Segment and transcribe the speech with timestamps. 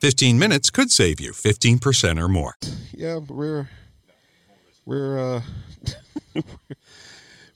[0.00, 2.54] 15 minutes could save you 15% or more.
[2.92, 3.68] yeah, we're
[4.86, 5.40] we're uh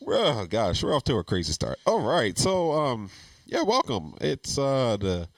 [0.00, 1.78] we're oh gosh, we're off to a crazy start.
[1.87, 3.11] All right, so um
[3.47, 4.15] yeah, welcome.
[4.20, 5.28] It's uh the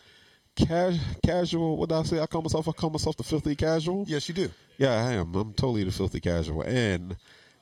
[0.58, 1.76] ca- casual.
[1.76, 2.20] What did I say?
[2.20, 2.68] I call myself.
[2.68, 4.04] I call myself the filthy casual.
[4.08, 4.50] Yes, you do.
[4.78, 5.34] Yeah, I am.
[5.34, 7.16] I'm totally the filthy casual, and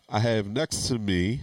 [0.08, 1.42] I have next to me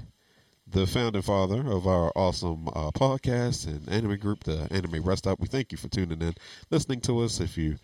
[0.72, 5.38] the founding father of our awesome uh, podcast and anime group, the Anime Rest Up.
[5.40, 6.34] We thank you for tuning in,
[6.70, 7.42] listening to us.
[7.42, 7.76] If you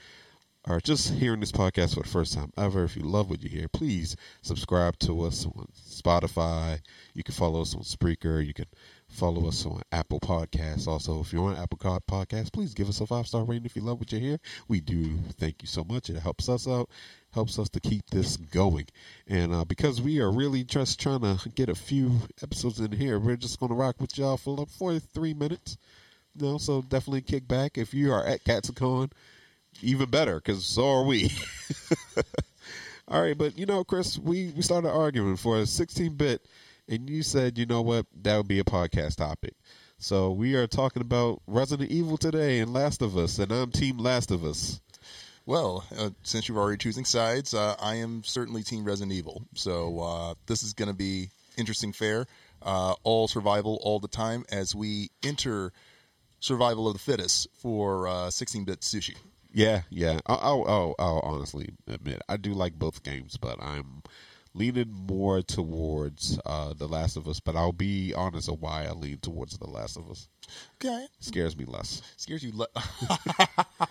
[0.63, 3.49] are just hearing this podcast for the first time ever, if you love what you
[3.49, 6.79] hear, please subscribe to us on Spotify.
[7.13, 8.45] You can follow us on Spreaker.
[8.45, 8.67] You can
[9.09, 10.87] follow us on Apple Podcasts.
[10.87, 13.81] Also, if you're on Apple Podcasts, please give us a five star rating if you
[13.81, 14.39] love what you hear.
[14.67, 16.09] We do thank you so much.
[16.09, 16.89] It helps us out,
[17.31, 18.87] helps us to keep this going.
[19.27, 23.19] And uh, because we are really just trying to get a few episodes in here,
[23.19, 25.77] we're just going to rock with y'all for like 43 minutes.
[26.35, 27.77] You know, so definitely kick back.
[27.77, 29.11] If you are at Katsucon,
[29.81, 31.31] even better because so are we.
[33.09, 36.45] All right, but you know, Chris, we we started arguing for a 16 bit,
[36.87, 39.53] and you said, you know what, that would be a podcast topic.
[39.99, 43.97] So we are talking about Resident Evil today and Last of Us, and I'm Team
[43.97, 44.79] Last of Us.
[45.45, 49.43] Well, uh, since you're already choosing sides, uh, I am certainly Team Resident Evil.
[49.55, 52.27] So uh, this is going to be interesting fare.
[52.61, 55.71] Uh, all survival all the time as we enter
[56.39, 59.15] survival of the fittest for 16-bit sushi.
[59.53, 60.19] Yeah, yeah.
[60.27, 64.03] I'll, I'll, I'll honestly admit I do like both games, but I'm
[64.57, 67.39] leaning more towards uh, The Last of Us.
[67.39, 70.27] But I'll be honest of why I lean towards The Last of Us.
[70.83, 72.01] Okay, Scares me less.
[72.17, 72.51] scares you.
[72.53, 72.69] less.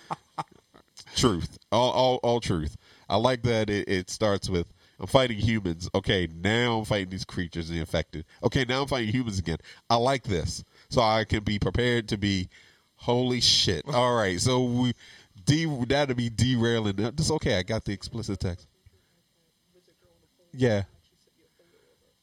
[1.15, 2.76] truth all, all all truth
[3.09, 7.25] i like that it, it starts with i'm fighting humans okay now i'm fighting these
[7.25, 9.56] creatures the infected okay now i'm fighting humans again
[9.88, 12.49] i like this so i can be prepared to be
[12.97, 14.93] holy shit all right so we
[15.44, 18.66] de- that'll be derailing That's okay i got the explicit text
[20.56, 20.84] yeah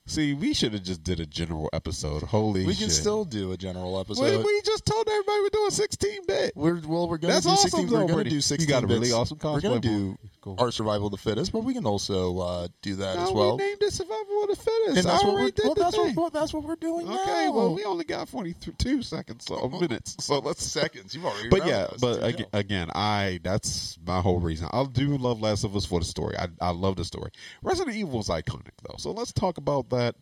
[0.06, 2.68] see we should have just did a general episode holy shit.
[2.68, 4.44] we shit can still do a general episode.
[4.46, 7.52] we just told everybody we're doing 16 bit We're well, we're going to That's do
[7.52, 7.88] awesome, 16.
[7.88, 8.30] though, we're going to Brady.
[8.32, 8.70] do You 16.
[8.70, 9.14] got a really bits.
[9.14, 10.58] awesome We're gonna do Cool.
[10.60, 13.58] our survival of the fittest, but we can also uh, do that No, as well.
[13.58, 14.98] we named it Survival of the Fittest.
[14.98, 17.22] and that's what we're well, that's what, well, that's what we're doing now.
[17.22, 17.52] Okay, now.
[17.54, 20.18] well, we only got 42 seconds, so minutes.
[20.24, 21.16] So let's seconds.
[21.16, 21.48] You've already.
[21.48, 22.60] But yeah, but again, go.
[22.60, 24.68] again, I that's my whole reason.
[24.74, 26.36] I do love Last of Us for the story.
[26.38, 27.32] I I love the story.
[27.62, 30.16] Resident Evil is iconic though, so let's talk about that.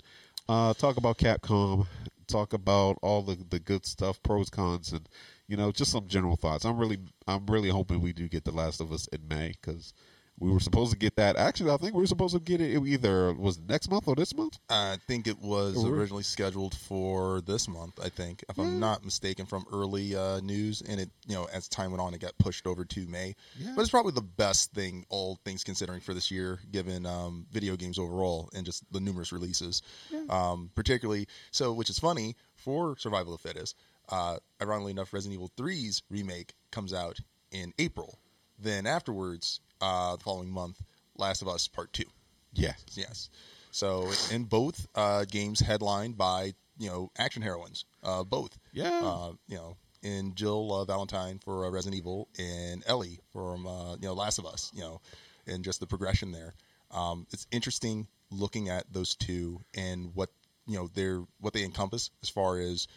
[0.47, 1.87] Uh, talk about Capcom.
[2.27, 5.07] Talk about all the the good stuff, pros, cons, and
[5.47, 6.63] you know just some general thoughts.
[6.65, 9.93] I'm really I'm really hoping we do get The Last of Us in May because.
[10.41, 11.35] We were supposed to get that.
[11.35, 14.15] Actually, I think we were supposed to get it either was it next month or
[14.15, 14.57] this month.
[14.71, 17.99] I think it was originally scheduled for this month.
[18.03, 21.67] I think, if I'm not mistaken, from early uh, news, and it, you know, as
[21.67, 23.35] time went on, it got pushed over to May.
[23.55, 23.73] Yeah.
[23.75, 27.75] But it's probably the best thing, all things considering, for this year, given um, video
[27.75, 29.83] games overall and just the numerous releases.
[30.29, 33.75] Um, particularly, so which is funny for Survival of the Fittest.
[34.09, 37.19] Uh, ironically enough, Resident Evil 3's remake comes out
[37.51, 38.17] in April.
[38.57, 40.81] Then afterwards, uh, the following month,
[41.17, 42.05] Last of Us Part Two.
[42.53, 43.29] Yes, Yes.
[43.71, 48.57] So in both uh, games headlined by you know action heroines, uh, both.
[48.73, 49.01] Yeah.
[49.01, 53.93] Uh, you know, in Jill uh, Valentine for uh, Resident Evil and Ellie from uh,
[53.95, 54.71] you know Last of Us.
[54.73, 55.01] You know,
[55.47, 56.53] and just the progression there.
[56.91, 60.29] Um, it's interesting looking at those two and what
[60.67, 62.87] you know they're what they encompass as far as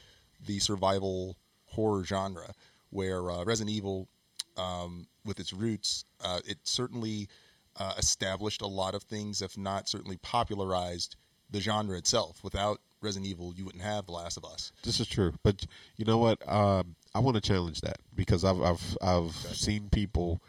[0.46, 1.36] the survival
[1.66, 2.52] horror genre,
[2.90, 4.08] where uh, Resident Evil
[4.56, 7.28] um, with its roots, uh, it certainly
[7.76, 11.16] uh, established a lot of things, if not certainly popularized
[11.50, 12.42] the genre itself.
[12.42, 14.72] Without Resident Evil, you wouldn't have The Last of Us.
[14.82, 15.66] This is true, but
[15.96, 16.46] you know what?
[16.48, 20.40] Um, I want to challenge that because I've I've I've seen people,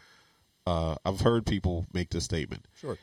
[0.66, 2.66] uh, I've heard people make this statement.
[2.80, 2.98] Sure.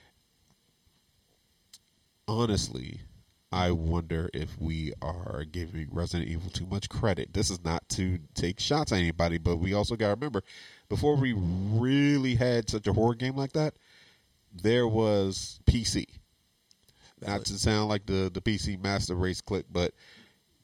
[2.27, 3.01] honestly,
[3.53, 7.33] I wonder if we are giving Resident Evil too much credit.
[7.33, 10.41] This is not to take shots at anybody, but we also got to remember
[10.89, 13.75] before we really had such a horror game like that,
[14.51, 16.07] there was PC.
[17.21, 19.93] Not to sound like the the PC master race click, but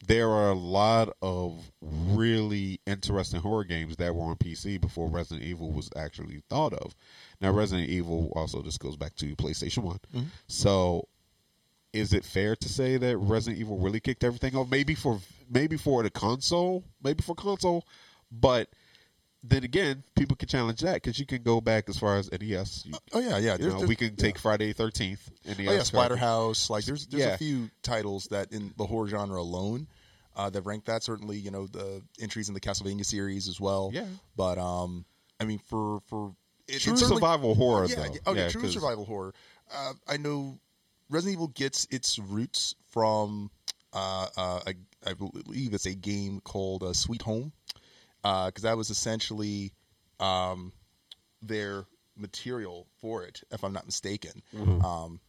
[0.08, 5.46] there are a lot of really interesting horror games that were on PC before Resident
[5.46, 6.96] Evil was actually thought of.
[7.40, 10.00] Now, Resident Evil also this goes back to PlayStation One.
[10.14, 10.28] Mm-hmm.
[10.48, 11.08] So,
[11.94, 14.70] is it fair to say that Resident Evil really kicked everything off?
[14.70, 15.20] Maybe for
[15.50, 17.86] maybe for the console, maybe for console,
[18.32, 18.70] but
[19.42, 22.86] then again, people can challenge that because you can go back as far as NES.
[22.86, 23.36] You, Oh yeah, yeah.
[23.38, 25.30] you There's- know, there's- we can take Friday Thirteenth.
[25.48, 25.90] Oh yeah, cartridge.
[25.92, 26.70] Splatterhouse.
[26.70, 27.34] Like there's there's Yeah.
[27.34, 29.88] a few titles that in the horror genre alone
[30.36, 31.04] uh, that rank that.
[31.04, 33.92] Certainly, you know the entries in the Castlevania series as well.
[33.94, 34.06] Yeah.
[34.36, 35.06] But um,
[35.40, 36.36] I mean for for
[36.68, 38.04] it, True survival horror, Yeah, though.
[38.04, 39.34] yeah, oh yeah, Yeah, true survival horror.
[39.74, 40.60] Uh, I know
[41.10, 43.50] Resident Evil gets its roots from
[43.94, 44.74] uh, uh, I,
[45.06, 47.52] I believe it's a game called uh, Sweet Home
[48.22, 49.74] because that was essentially
[50.20, 50.72] um,
[51.42, 51.86] their
[52.16, 54.44] material for it, if I'm not mistaken.
[54.86, 55.20] Um,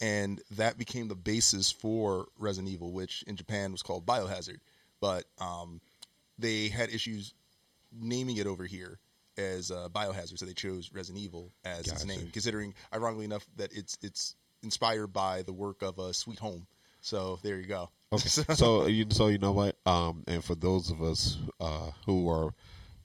[0.00, 4.58] and that became the basis for Resident Evil, which in Japan was called Biohazard.
[5.00, 5.80] But um,
[6.38, 7.34] they had issues
[7.92, 8.98] naming it over here
[9.36, 13.72] as uh, Biohazard, so they chose Resident Evil as its name, considering, ironically enough, that
[13.72, 16.66] it's it's inspired by the work of uh, Sweet Home.
[17.00, 17.90] So there you go.
[18.12, 18.28] Okay.
[18.54, 19.76] so you so you know what?
[19.86, 22.54] Um, and for those of us uh, who are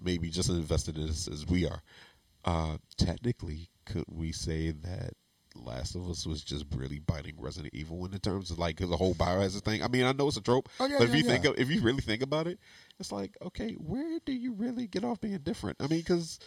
[0.01, 1.81] maybe just as invested in this as we are,
[2.45, 5.11] uh, technically, could we say that
[5.55, 8.95] Last of Us was just really biting Resident Evil in the terms of like the
[8.95, 9.83] whole biohazard thing?
[9.83, 11.59] I mean, I know it's a trope, Oh, yeah, but if yeah, you think of,
[11.59, 12.59] if you really think about it,
[12.99, 15.77] it's like okay, where do you really get off being different?
[15.81, 16.39] I mean, because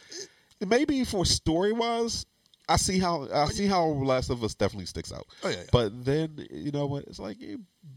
[0.66, 2.26] maybe for story wise.
[2.68, 5.26] I see how I see how Last of Us definitely sticks out.
[5.42, 5.62] Oh, yeah, yeah.
[5.72, 7.04] But then you know what?
[7.04, 7.56] It's like eh,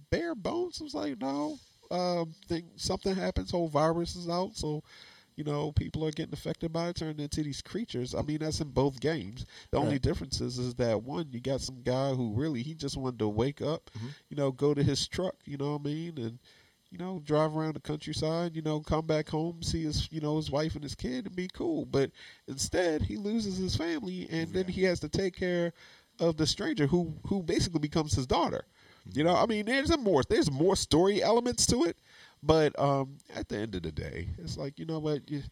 [0.10, 0.82] bare bones.
[0.82, 1.58] It's like no,
[1.92, 3.52] um, think something happens.
[3.52, 4.82] Whole virus is out, so
[5.36, 8.16] you know people are getting affected by it, turning into these creatures.
[8.16, 9.46] I mean, that's in both games.
[9.72, 12.98] The only difference is, is that one, you got some guy who really he just
[12.98, 14.08] wanted to wake up, Mm-hmm.
[14.30, 16.40] you know, go to his truck, you know what I mean, and
[16.92, 20.38] you know, drive around the countryside, you know, come back home, see his, you know,
[20.38, 21.86] his wife and his kid, and be cool.
[21.86, 22.12] But
[22.48, 25.74] instead, he loses his family, and then he has to take care
[26.20, 28.66] of the stranger who, who basically becomes his daughter.
[29.14, 31.98] You know, I mean, there's a more, there's more story elements to it,
[32.42, 35.44] but um, at the end of the day, it's like you know what, you,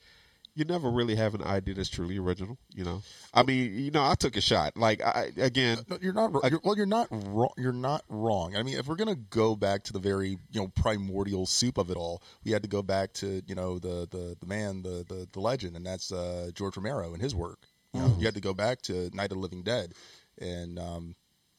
[0.56, 2.58] you never really have an idea that's truly original.
[2.74, 3.02] You know,
[3.34, 4.78] I mean, you know, I took a shot.
[4.78, 6.32] Like I again, No, you're not.
[6.44, 7.50] I- You're, well, you're not wrong.
[7.58, 8.56] You're not wrong.
[8.56, 11.90] I mean, if we're gonna go back to the very you know primordial soup of
[11.90, 15.06] it all, we had to go back to you know the the, the man, the,
[15.08, 17.60] the the legend, and that's uh, George Romero and his work.
[17.94, 19.94] You know, you had to go back to Night of the Living Dead,
[20.40, 21.16] and um,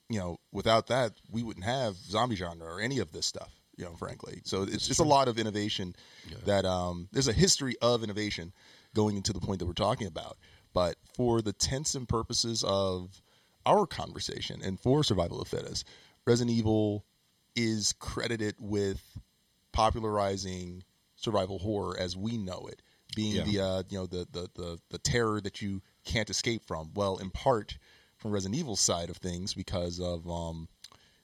[0.08, 3.52] you know, without that, we wouldn't have zombie genre or any of this stuff.
[3.76, 5.96] You know, frankly, so it's just a lot of innovation
[6.46, 8.52] that um, there's a history of innovation
[8.94, 10.38] going into the point that we're talking about.
[10.72, 13.22] But for the intents and purposes of
[13.66, 15.86] our conversation and for survival of the fittest,
[16.26, 17.04] Resident Evil
[17.56, 19.02] is credited with
[19.72, 20.82] popularizing
[21.16, 22.82] survival horror as we know it,
[23.14, 23.44] being Yeah.
[23.44, 26.90] the uh, you know the, the the the terror that you can't escape from.
[26.94, 27.76] Well, in part
[28.16, 30.68] from Resident Evil side of things because of um,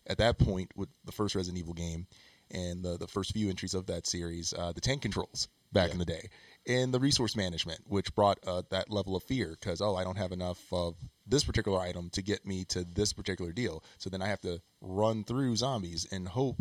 [0.07, 2.07] at that point with the first Resident Evil game
[2.51, 5.99] and the the first few entries of that series, uh, the tank controls back in
[5.99, 6.29] the day,
[6.67, 10.19] and the resource management, which brought uh, that level of fear because oh, I don't
[10.19, 14.23] have enough of this particular item to get me to this particular deal, so then
[14.23, 16.61] I have to run through zombies and hope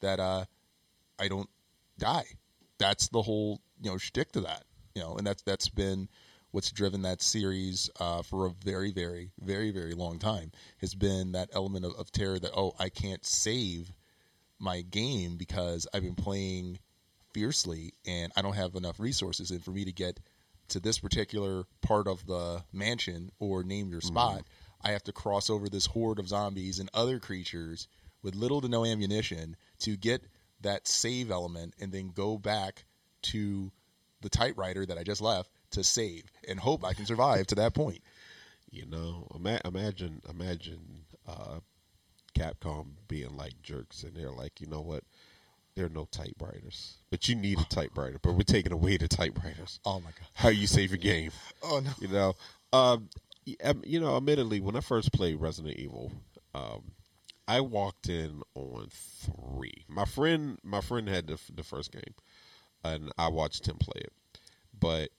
[0.00, 0.44] that uh,
[1.18, 1.48] I don't
[1.98, 2.26] die.
[2.78, 6.08] That's the whole you know shtick to that, you know, and that's that's been
[6.50, 11.32] what's driven that series uh, for a very, very, very, very long time has been
[11.32, 13.92] that element of, of terror that oh I can't save
[14.60, 16.78] my game because I've been playing
[17.34, 20.20] fiercely and I don't have enough resources and for me to get
[20.68, 24.44] to this particular part of the mansion or name your spot
[24.82, 27.88] I have to cross over this horde of zombies and other creatures
[28.22, 30.22] with little to no ammunition to get
[30.62, 32.84] that save element and then go back
[33.22, 33.70] to
[34.20, 37.74] the typewriter that I just left to save and hope I can survive to that
[37.74, 38.02] point.
[38.70, 41.60] You know, ima- imagine, imagine uh,
[42.34, 45.04] Capcom being like jerks, and they're like, you know what?
[45.76, 48.18] There are no typewriters, but you need a typewriter.
[48.22, 49.80] But we're taking away the typewriters.
[49.84, 50.28] Oh my god.
[50.34, 51.30] How you save your game?
[51.62, 51.90] Oh no.
[51.98, 52.34] You know,
[52.72, 53.08] um,
[53.64, 54.16] um, you know.
[54.16, 56.12] Admittedly, when I first played Resident Evil,
[56.54, 56.92] um,
[57.48, 59.84] I walked in on three.
[59.88, 62.14] My friend, my friend had the, the first game,
[62.84, 64.12] and I watched him play it.
[64.78, 65.10] But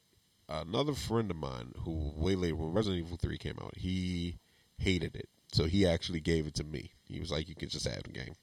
[0.48, 4.38] another friend of mine, who way later when Resident Evil Three came out, he
[4.78, 6.92] hated it, so he actually gave it to me.
[7.08, 8.36] He was like, you can just have the game.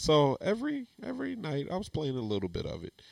[0.00, 3.02] So every every night I was playing a little bit of it,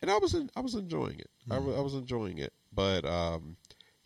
[0.00, 1.28] and I was in, I was enjoying it.
[1.50, 3.58] I, I was enjoying it, but um,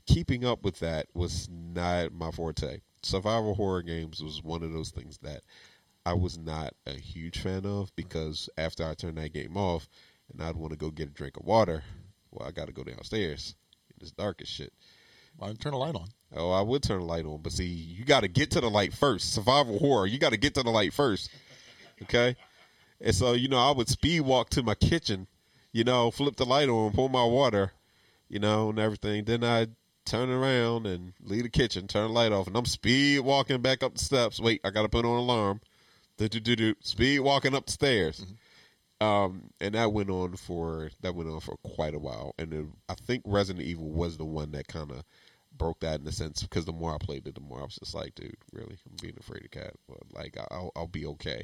[0.07, 2.81] keeping up with that was not my forte.
[3.05, 5.43] Survival horror games was one of those things that
[6.05, 9.89] I was not a huge fan of because after I turned that game off
[10.33, 11.85] and I'd want to go get a drink of water,
[12.33, 13.55] well, I got to go downstairs.
[14.01, 14.73] It's dark as shit.
[15.39, 16.09] Well, turn a light on.
[16.35, 18.69] Oh, I would turn a light on, but see, you got to get to the
[18.69, 19.33] light first.
[19.33, 21.31] Survival horror, you got to get to the light first.
[22.03, 22.37] Okay,
[23.01, 25.27] and so you know, I would speed walk to my kitchen,
[25.73, 27.73] you know, flip the light on, pour my water,
[28.29, 29.25] you know, and everything.
[29.25, 29.69] Then I
[30.05, 33.83] turn around and leave the kitchen, turn the light off, and I'm speed walking back
[33.83, 34.41] up the steps.
[34.41, 35.61] Wait, I got to put on an alarm.
[36.19, 36.75] Do do do do.
[36.81, 38.25] Speed walking up the stairs.
[39.01, 42.35] Um, and that went on for that went on for quite a while.
[42.39, 45.03] And then I think Resident Evil was the one that kind of
[45.59, 47.77] broke that in a sense because the more I played it, the more I was
[47.77, 51.43] just like, dude, really, I'm being afraid of cat, but like I'll I'll be okay.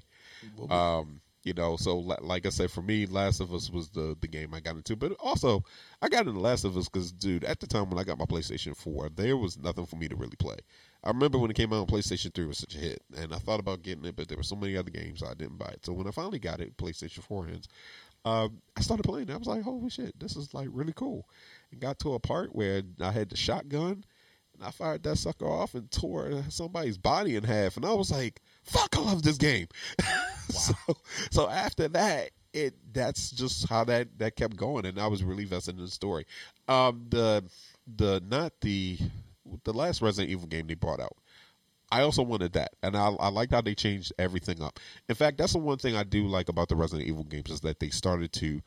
[0.70, 4.28] Um, you know, so like I said, for me, Last of Us was the the
[4.28, 5.64] game I got into, but also
[6.02, 8.26] I got into Last of Us because, dude, at the time when I got my
[8.26, 10.56] PlayStation Four, there was nothing for me to really play.
[11.04, 13.38] I remember when it came out on PlayStation 3 was such a hit, and I
[13.38, 15.86] thought about getting it, but there were so many other games I didn't buy it.
[15.86, 17.68] So when I finally got it, PlayStation 4 hands,
[18.24, 19.28] um, I started playing.
[19.28, 19.32] it.
[19.32, 21.28] I was like, holy shit, this is like really cool.
[21.70, 24.04] And got to a part where I had the shotgun,
[24.54, 28.10] and I fired that sucker off and tore somebody's body in half, and I was
[28.10, 29.68] like, fuck, I love this game.
[30.48, 30.74] so,
[31.30, 35.44] so after that, it that's just how that that kept going, and I was really
[35.44, 36.26] vested in the story.
[36.66, 37.44] Um, the
[37.96, 38.98] the not the
[39.64, 41.16] the last Resident Evil game they brought out.
[41.90, 44.78] I also wanted that, and I, I liked how they changed everything up.
[45.08, 47.60] In fact, that's the one thing I do like about the Resident Evil games is
[47.62, 48.60] that they started to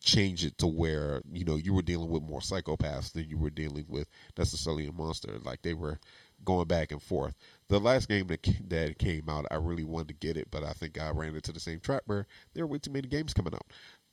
[0.00, 3.50] change it to where you know you were dealing with more psychopaths than you were
[3.50, 5.38] dealing with necessarily a monster.
[5.42, 5.98] Like they were
[6.44, 7.34] going back and forth.
[7.70, 10.72] The last game that that came out, I really wanted to get it, but I
[10.72, 13.54] think I ran into the same trap where there were way too many games coming
[13.54, 13.66] out.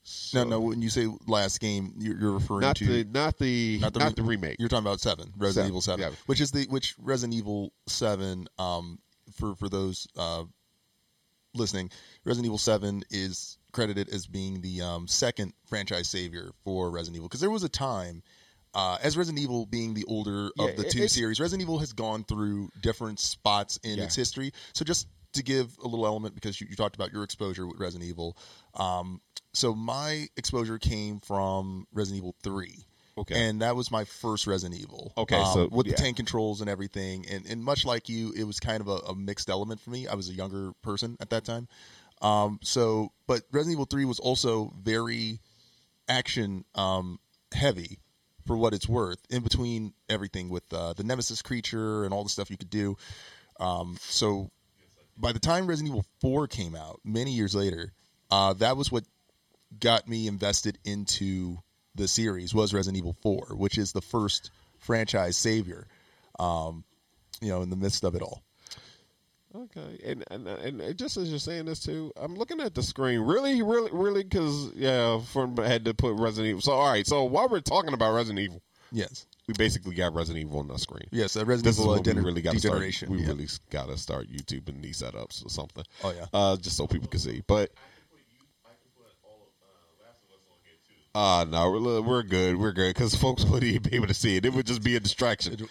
[0.03, 0.59] So, no, no.
[0.61, 4.09] When you say last game, you're, you're referring not to the not the not re-
[4.11, 4.55] the, remake.
[4.57, 6.11] You're talking about seven, Resident Seven, Evil Seven, yeah.
[6.27, 8.47] which is the which Resident Evil Seven.
[8.57, 8.99] Um,
[9.33, 10.45] for for those uh,
[11.53, 11.91] listening,
[12.23, 17.27] Resident Evil Seven is credited as being the um, second franchise savior for Resident Evil
[17.27, 18.23] because there was a time.
[18.77, 21.79] Uh, as Resident Evil being the older Yeah, of the it- two series, Resident Evil
[21.79, 24.03] has gone through different spots in Yeah.
[24.03, 24.53] its history.
[24.73, 27.79] So just to give a little element, because you, you talked about your exposure with
[27.79, 28.37] Resident Evil,
[28.75, 29.19] um,
[29.51, 32.85] so my exposure came from Resident Evil Three.
[33.17, 33.47] Okay.
[33.49, 35.11] And that was my first Resident Evil.
[35.17, 35.95] Okay, Um, so, with yeah.
[35.95, 38.97] the tank controls and everything, and, and much like you, it was kind of a,
[39.09, 40.07] a mixed element for me.
[40.07, 41.67] I was a younger person at that time,
[42.21, 45.39] um, so but Resident Evil Three was also very
[46.07, 47.19] action um,
[47.51, 47.97] heavy
[48.47, 49.19] for what it's worth.
[49.29, 52.97] In between everything with uh, the Nemesis creature and all the stuff you could do,
[53.59, 54.49] um, so
[55.17, 57.91] by the time Resident Evil 4 came out, many years later,
[58.31, 59.03] uh, that was what
[59.79, 61.57] got me invested into
[61.95, 65.87] the series was Resident Evil 4, which is the first franchise savior,
[66.39, 66.83] um,
[67.41, 68.43] you know, in the midst of it all.
[69.57, 73.21] Okay, and, and and just as you're saying this too, I'm looking at the screen.
[73.21, 76.61] Really, really, really, because yeah, from I had to put Resident Evil.
[76.61, 78.61] So all right, so while we're talking about Resident Evil,
[78.91, 79.25] Yes.
[79.47, 81.07] we basically got Resident Evil on the screen.
[81.11, 82.79] Yes, uh, Resident This is Evil when uh, we really got to start.
[83.09, 83.27] We yeah.
[83.27, 85.83] really got to start YouTube and these setups or something.
[86.03, 86.25] Oh, yeah.
[86.33, 87.41] uh, just so people can see.
[87.47, 90.17] But I can put you I can put all of uh Us
[90.51, 91.19] on Git too.
[91.19, 92.57] Uh no, we're, we're good.
[92.57, 94.45] We're good because folks wouldn't even be able to see it.
[94.45, 95.67] It would just be a distraction.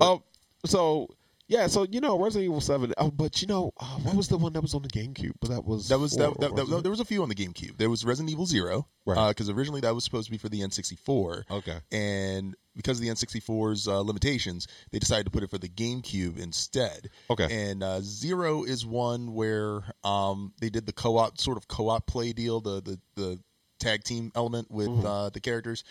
[0.00, 0.22] Um,
[0.64, 1.08] so
[1.48, 2.92] yeah, so you know Resident Evil Seven.
[2.98, 5.32] Oh, but you know uh, what was the one that was on the GameCube?
[5.40, 7.34] But that was That was four, that, that, that, there was a few on the
[7.34, 7.78] GameCube.
[7.78, 9.28] There was Resident Evil Zero, Right.
[9.30, 11.44] Because originally that was supposed to be for the N64.
[11.50, 11.78] Okay.
[11.90, 16.38] And because of the N64's uh, limitations, they decided to put it for the GameCube
[16.38, 17.08] instead.
[17.30, 17.70] Okay.
[17.70, 22.32] And uh, Zero is one where um, they did the co-op sort of co-op play
[22.34, 23.40] deal, the the the
[23.80, 25.06] tag team element with Mm-hmm.
[25.06, 25.84] uh, the characters,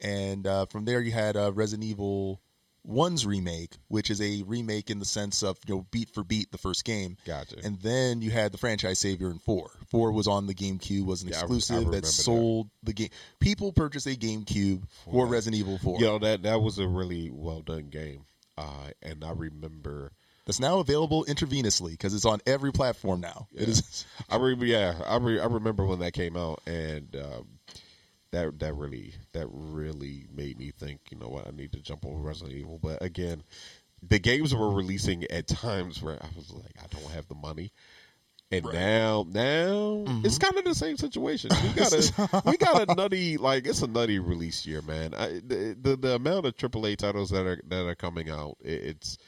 [0.00, 2.40] and uh, from there you had uh, Resident Evil.
[2.82, 6.50] One's remake, which is a remake in the sense of you know beat for beat
[6.50, 7.56] the first game, Gotcha.
[7.62, 9.70] and then you had the franchise savior in four.
[9.90, 12.10] Four was on the GameCube, was an Yeah, I I exclusive remember that that.
[12.12, 13.10] sold the game.
[13.38, 15.30] People purchased a GameCube for that.
[15.32, 15.98] Resident Evil Four.
[16.00, 18.24] You know that that was a really well done game.
[18.56, 20.12] Uh, and I remember.
[20.46, 23.46] That's now available intravenously because it's on every platform now.
[23.54, 24.04] It is.
[24.28, 27.46] I re- yeah, I re- I remember when that came out, and um,
[28.32, 31.00] that that really that really made me think.
[31.10, 31.46] You know what?
[31.46, 32.78] I need to jump over Resident Evil.
[32.80, 33.42] But again,
[34.02, 37.72] the games were releasing at times where I was like, I don't have the money.
[38.52, 38.74] And Right.
[38.74, 40.26] now, now mm-hmm.
[40.26, 41.50] it's kind of the same situation.
[41.62, 45.14] We got a we got a nutty like it's a nutty release year, man.
[45.14, 48.82] I, the, the the amount of AAA titles that are that are coming out, it,
[48.82, 49.18] it's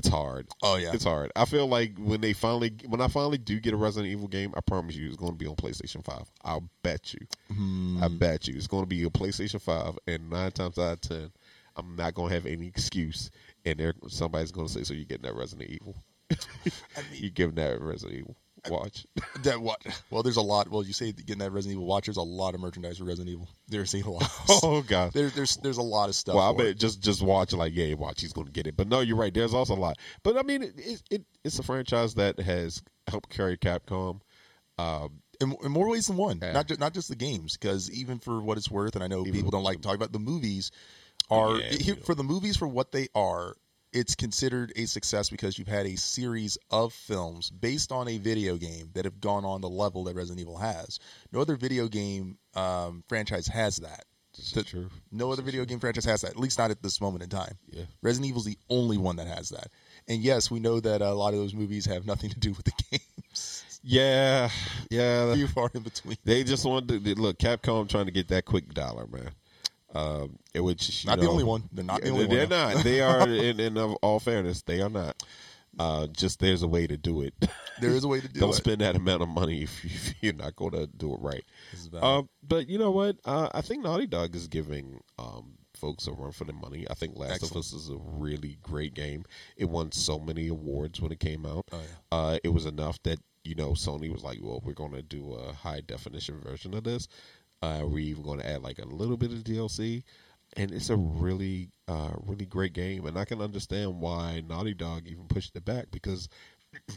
[0.00, 0.48] it's hard.
[0.62, 0.92] Oh, yeah.
[0.94, 1.30] it's hard.
[1.36, 4.52] I feel like when they finally, when I finally do get a Resident Evil game,
[4.56, 6.24] I promise you, it's going to be on PlayStation Five.
[6.42, 7.20] I'll bet you.
[7.54, 8.02] Hmm.
[8.02, 11.00] I bet you, it's going to be a PlayStation Five, and nine times out of
[11.02, 11.30] ten,
[11.76, 13.30] I'm not going to have any excuse,
[13.66, 15.96] and there somebody's going to say, "So you're getting that Resident Evil?
[17.12, 18.36] you giving that Resident Evil
[18.68, 19.06] watch?"
[19.42, 19.80] That what?
[20.10, 20.68] Well, there's a lot.
[20.68, 22.06] Well, you say getting that Resident Evil watch.
[22.06, 23.48] There's a lot of merchandise for Resident Evil.
[23.68, 24.30] There's a lot.
[24.62, 25.12] oh God.
[25.12, 26.34] There's there's there's a lot of stuff.
[26.34, 26.78] Well, I bet it.
[26.78, 28.76] just just watch like yeah, watch he's to get it.
[28.76, 29.32] But no, you're right.
[29.32, 29.98] There's also a lot.
[30.22, 34.20] But I mean, it, it, it it's a franchise that has helped carry Capcom.
[34.78, 36.38] Um, in, in more ways than one.
[36.42, 36.52] Yeah.
[36.52, 39.20] Not just not just the games, because even for what it's worth, and I know
[39.20, 40.70] Even people don't like to talk about the movies.
[41.30, 43.54] Are Yeah, here- for the movies for what they are,
[43.92, 48.56] it's considered a success because you've had a series of films based on a video
[48.56, 50.98] game that have gone on the level that Resident Evil has.
[51.32, 54.04] No other video game um, franchise has that.
[54.36, 54.90] this The- true.
[55.10, 57.58] No other video game franchise has that, at least not at this moment in time.
[57.68, 57.84] Yeah.
[58.02, 59.68] Resident Evil's the only one that has that.
[60.08, 62.64] And yes, we know that a lot of those movies have nothing to do with
[62.64, 63.64] the games.
[63.82, 64.50] Yeah,
[64.90, 65.34] yeah.
[65.34, 66.16] Few far in between.
[66.24, 67.38] They just wanted to look.
[67.38, 69.30] Capcom trying to get that quick dollar, man.
[69.94, 71.68] Um, it which Not the only one.
[71.72, 72.74] They're not the only they're one.
[72.74, 72.84] not.
[72.84, 73.28] They are.
[73.28, 75.22] In, in all fairness, they are not.
[75.78, 77.34] Uh, just there's a way to do it.
[77.80, 78.40] There is a way to do it.
[78.40, 81.20] Don't spend that amount of money if, you, if you're not going to do it
[81.22, 81.42] right.
[81.70, 82.04] This is valid.
[82.04, 83.16] Uh, but you know what?
[83.24, 86.84] Uh, I think Naughty Dog is giving um, folks a run for their money.
[86.90, 87.52] I think Last Excellent.
[87.52, 89.24] of Us is a really great game.
[89.56, 91.68] It won so many awards when it came out.
[91.72, 91.80] Oh,
[92.12, 95.32] uh, it was enough that you know Sony was like, "Well, we're going to do
[95.32, 97.08] a high definition version of this.
[97.62, 100.02] Uh, we're even going to add like a little bit of DLC."
[100.56, 105.06] And it's a really, uh, really great game, and I can understand why Naughty Dog
[105.06, 106.28] even pushed it back because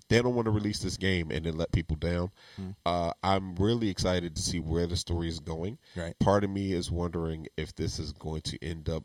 [0.10, 2.32] they don't want to release this game and then let people down.
[2.56, 2.70] Hmm.
[2.86, 5.78] Uh, I'm really excited to see where the story is going.
[5.96, 6.18] Right.
[6.20, 9.04] Part of me is wondering if this is going to end up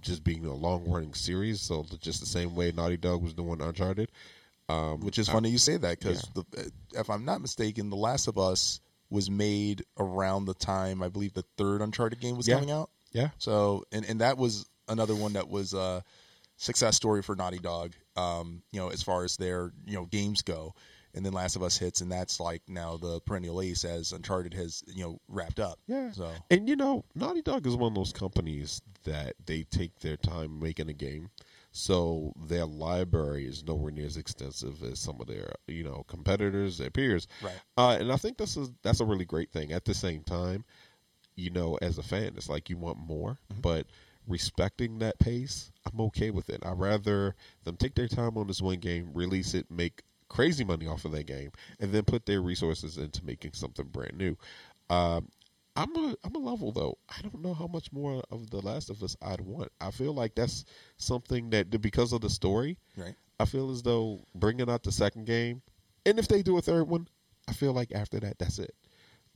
[0.00, 3.60] just being a long running series, so just the same way Naughty Dog was doing
[3.60, 4.10] Uncharted.
[4.68, 6.28] Um, Which is funny you say that because
[6.92, 11.32] if I'm not mistaken, The Last of Us was made around the time I believe
[11.34, 12.54] the third Uncharted game was Yeah.
[12.54, 12.90] coming out.
[13.12, 16.02] yeah, So and and that was another one that was a
[16.56, 17.92] success story for Naughty Dog.
[18.16, 20.74] Um, you know, as far as their you know games go,
[21.14, 24.54] and then Last of Us hits, and that's like now the perennial ace as Uncharted
[24.54, 25.78] has you know wrapped up.
[25.86, 26.10] yeah.
[26.12, 30.16] So And you know, Naughty Dog is one of those companies that they take their
[30.16, 31.30] time making a game.
[31.76, 36.78] So their library is nowhere near as extensive as some of their, you know, competitors,
[36.78, 37.28] their peers.
[37.42, 37.60] Right.
[37.76, 39.72] Uh, and I think this is that's a really great thing.
[39.72, 40.64] At the same time,
[41.34, 43.86] you know, as a fan, it's like you want more, but
[44.26, 46.64] respecting that pace, I'm okay with it.
[46.64, 47.34] I'd rather
[47.64, 51.12] them take their time on this one game, release it, make crazy money off of
[51.12, 54.38] that game, and then put their resources into making something brand new.
[54.88, 55.28] Um,
[55.76, 56.96] I'm a I'm a level though.
[57.08, 59.70] I don't know how much more of The Last of Us I'd want.
[59.80, 60.64] I feel like that's
[60.96, 63.14] something that because of the story, right.
[63.38, 65.62] I feel as though bringing out the second game,
[66.06, 67.08] and if they do a third one,
[67.48, 68.74] I feel like after that, that's it.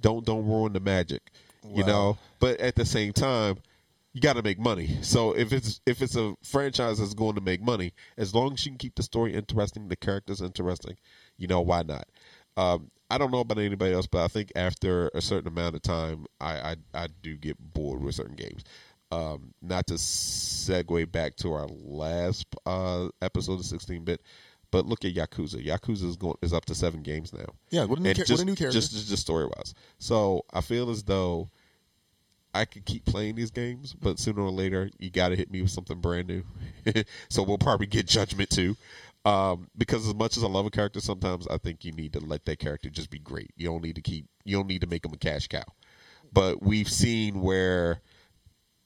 [0.01, 1.23] Don't don't ruin the magic,
[1.69, 2.17] you know.
[2.39, 3.59] But at the same time,
[4.13, 4.99] you got to make money.
[5.03, 8.65] So if it's if it's a franchise that's going to make money, as long as
[8.65, 10.97] you can keep the story interesting, the characters interesting,
[11.37, 12.09] you know why not?
[12.57, 15.83] Um, I don't know about anybody else, but I think after a certain amount of
[15.83, 18.65] time, I I, I do get bored with certain games.
[19.13, 24.23] Um, not to segue back to our last uh, episode of 16 bit,
[24.71, 25.65] but look at Yakuza.
[25.67, 27.47] Yakuza is going is up to seven games now.
[27.71, 28.79] Yeah, what a new, char- just, what a new character.
[28.81, 29.75] Just just story wise.
[29.99, 31.51] So I feel as though
[32.55, 35.63] I could keep playing these games, but sooner or later you got to hit me
[35.63, 36.45] with something brand new.
[37.29, 38.77] so we'll probably get Judgment too.
[39.25, 42.21] Um, because as much as I love a character, sometimes I think you need to
[42.21, 43.51] let that character just be great.
[43.57, 44.27] You don't need to keep.
[44.45, 45.65] You don't need to make them a cash cow.
[46.33, 48.01] But we've seen where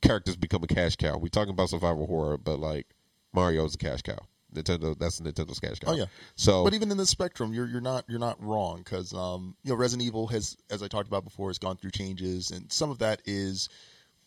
[0.03, 1.19] characters become a cash cow.
[1.19, 2.87] We're talking about survival horror, but like
[3.33, 4.19] Mario's a cash cow.
[4.55, 5.93] Nintendo, that's Nintendo's cash cow.
[5.93, 6.05] Oh, yeah.
[6.37, 9.71] So, but even in the spectrum, you're you're not you're not wrong because um, you
[9.71, 12.91] know Resident Evil has, as I talked about before, has gone through changes, and some
[12.91, 13.69] of that is,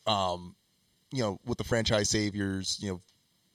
[0.05, 0.55] um,
[1.11, 3.01] you know, with the franchise saviors, you know,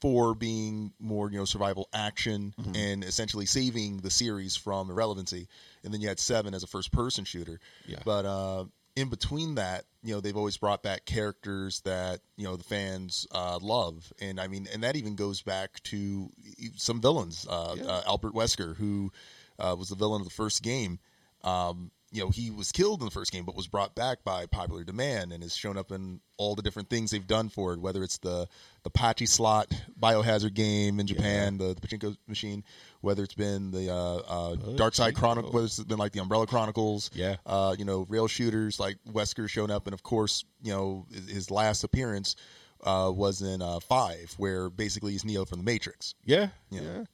[0.03, 2.77] four being more you know survival action Mm-hmm.
[2.77, 5.49] and essentially saving the series from irrelevancy,
[5.85, 7.59] and then you had seven as a first person shooter.
[7.87, 8.01] Yeah.
[8.05, 8.65] But uh,
[8.97, 13.27] in between that, you know, they've always brought back characters that you know the fans
[13.33, 16.29] uh, love, and I mean, and that even goes back to
[16.77, 17.47] some villains.
[17.49, 17.85] Uh, Yeah.
[17.87, 19.13] uh, Albert Wesker, who
[19.59, 20.99] uh, was the villain of the first game.
[21.45, 24.45] Um, you know, he was killed in the first game, but was brought back by
[24.47, 27.81] popular demand and has shown up in all the different things they've done for it.
[27.81, 28.47] Whether it's the
[28.83, 32.65] the Pachi slot biohazard game in Japan, the, the pachinko machine,
[33.01, 36.47] whether it's been the uh, uh, Dark Side Chronicle, whether it's been like the Umbrella
[36.47, 37.37] Chronicles, Yeah.
[37.47, 41.51] uh, you know, rail shooters like Wesker showing up, and of course, you know, his-
[41.51, 42.37] last appearance
[42.85, 46.15] uh, was in uh, Five, where basically he's Neo from the Matrix.
[46.25, 46.81] Yeah, Yeah.
[46.83, 47.05] yeah.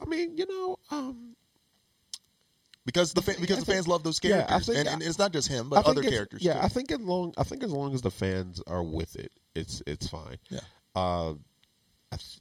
[0.00, 1.34] I mean, you know, um,
[2.86, 5.48] Because the because the fans love those Yeah, characters, think- and, and it's not just
[5.48, 6.42] him, but other characters.
[6.42, 6.60] Yeah, too.
[6.60, 9.82] I think as long I think as long as the fans are with it, it's
[9.86, 10.36] it's fine.
[10.50, 10.60] Yeah.
[10.94, 11.34] Uh,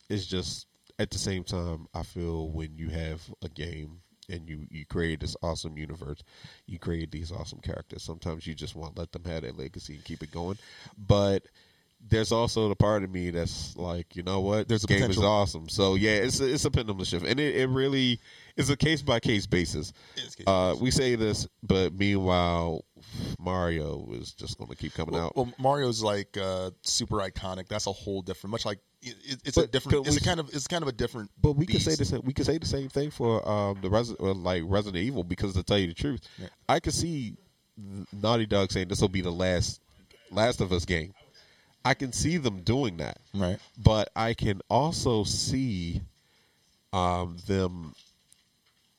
[0.10, 0.68] it's just
[1.00, 5.22] at the same time, I feel when you have a game and you you create
[5.22, 6.22] this awesome universe,
[6.68, 8.04] you create these awesome characters.
[8.04, 10.58] Sometimes you just want to let them have their legacy and keep it going,
[10.98, 11.44] but.
[12.10, 14.68] There's also the part of me that's like, you know what?
[14.68, 15.70] There's This a game is awesome.
[15.70, 18.20] So yeah, it's a, it's a pendulum shift, and it, it really
[18.58, 19.94] is a case by case basis.
[20.46, 22.84] Uh, we say this, but meanwhile,
[23.40, 25.36] Mario is just going to keep coming Well, out.
[25.36, 27.68] well, Mario's like uh, super iconic.
[27.68, 29.98] That's a whole different, much like it, it- it's a different.
[30.00, 31.32] could It's a we- kind of it's kind of a different.
[31.42, 32.00] but we can say beast.
[32.00, 32.22] the same.
[32.24, 35.54] We can say the same thing for um, the Resident, or like Resident Evil, because
[35.54, 36.48] to tell you the truth, Yeah.
[36.68, 37.36] I could see
[38.12, 39.82] Naughty Dog saying this will be the last
[40.32, 41.14] Last of Us game.
[41.86, 43.58] I can see them doing that, Right.
[43.78, 46.02] but I can also see
[46.94, 47.94] um, them,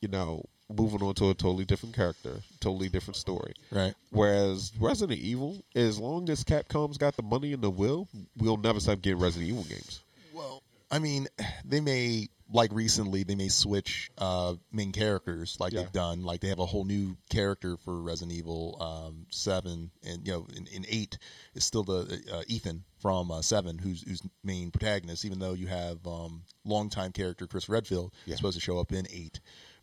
[0.01, 0.45] you know,
[0.75, 3.55] moving on to a totally different character, totally different story.
[3.71, 3.95] Right.
[4.11, 8.81] Whereas Resident Evil, as long as Capcom's got the money and the will, we'll never
[8.81, 10.01] stop getting Resident Evil games.
[10.33, 10.63] Well,
[10.95, 11.27] I mean,
[11.65, 15.81] they may like recently they may switch uh, main characters like Yeah.
[15.83, 16.23] they've done.
[16.25, 20.47] Like they have a whole new character for Resident Evil um, Seven, and you know,
[20.55, 21.19] in, in Eight
[21.55, 25.25] is still the uh, Ethan from uh, Seven, who's who's main protagonist.
[25.25, 28.37] Even though you have um, longtime character Chris Redfield Yeah.
[28.37, 29.41] supposed to show up in Eight.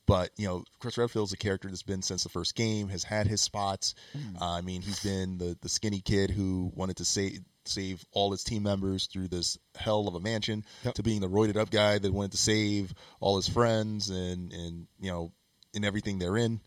[0.07, 3.27] But you know, Chris Redfield's a character that's been since the first game, has had
[3.27, 3.95] his spots.
[4.13, 4.37] Hmm.
[4.41, 8.31] Uh, I mean, he's been the the skinny kid who wanted to save save all
[8.31, 10.95] his team members through this hell of a mansion, Yep.
[10.95, 14.87] to being the roided up guy that wanted to save all his friends and and
[14.99, 15.31] you know
[15.73, 16.59] in everything they're in.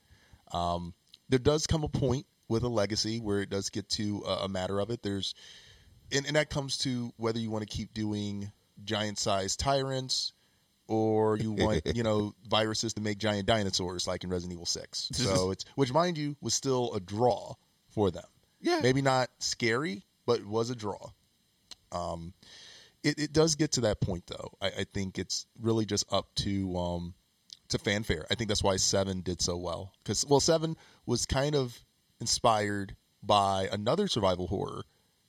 [0.53, 0.95] Um,
[1.29, 4.49] there does come a point with a legacy where it does get to a, a
[4.49, 5.03] matter of it.
[5.03, 5.35] There's
[6.13, 8.53] and, and that comes to whether you want to keep doing
[8.85, 10.33] giant sized tyrants
[10.87, 15.09] or you want you know viruses to make giant dinosaurs like in Resident Evil Six.
[15.15, 17.55] So it's which mind you was still a draw
[17.91, 18.25] for them.
[18.61, 18.81] Yeah.
[18.83, 21.11] maybe not scary, but it was a draw.
[21.93, 22.33] Um,
[23.03, 24.51] it, it does get to that point though.
[24.61, 27.15] I, I think it's really just up to um
[27.69, 28.27] to fanfare.
[28.31, 31.79] I think that's why Seven did so well because well Seven was kind of
[32.21, 34.85] inspired by another survival horror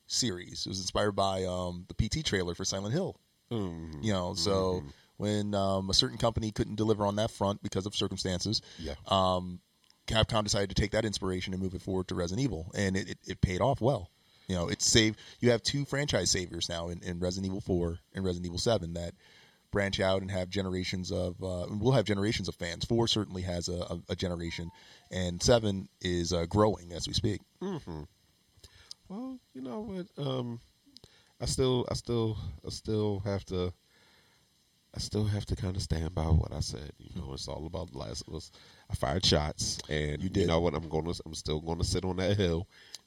[0.07, 0.65] series.
[0.65, 3.19] It was inspired by um the PT trailer for Silent Hill.
[3.51, 4.03] Mm.
[4.03, 4.83] You know, so
[5.17, 8.95] when um, a certain company couldn't deliver on that front because of circumstances, Yeah.
[9.07, 9.59] um,
[10.07, 13.11] Capcom decided to take that inspiration and move it forward to Resident Evil, and it,
[13.11, 14.09] it, it paid off well.
[14.47, 15.19] You know, it's saved.
[15.39, 18.93] You have two franchise saviors now in, in Resident Evil Four and Resident Evil Seven
[18.93, 19.13] that
[19.71, 21.41] branch out and have generations of.
[21.43, 22.85] Uh, we'll have generations of fans.
[22.85, 24.71] Four certainly has a, a, a generation,
[25.11, 27.41] and Seven is uh, growing as we speak.
[29.09, 30.07] Well, you know what?
[30.25, 30.59] Um,
[31.41, 33.73] I still, I still, I still have to.
[34.95, 36.93] I still have to kind of stand by what I said.
[36.97, 38.49] You know, it's all about the last of us.
[38.89, 40.47] I fired shots, and you, did.
[40.47, 40.73] know what?
[40.73, 41.21] I'm going to.
[41.25, 42.65] I'm still going to sit on that hill.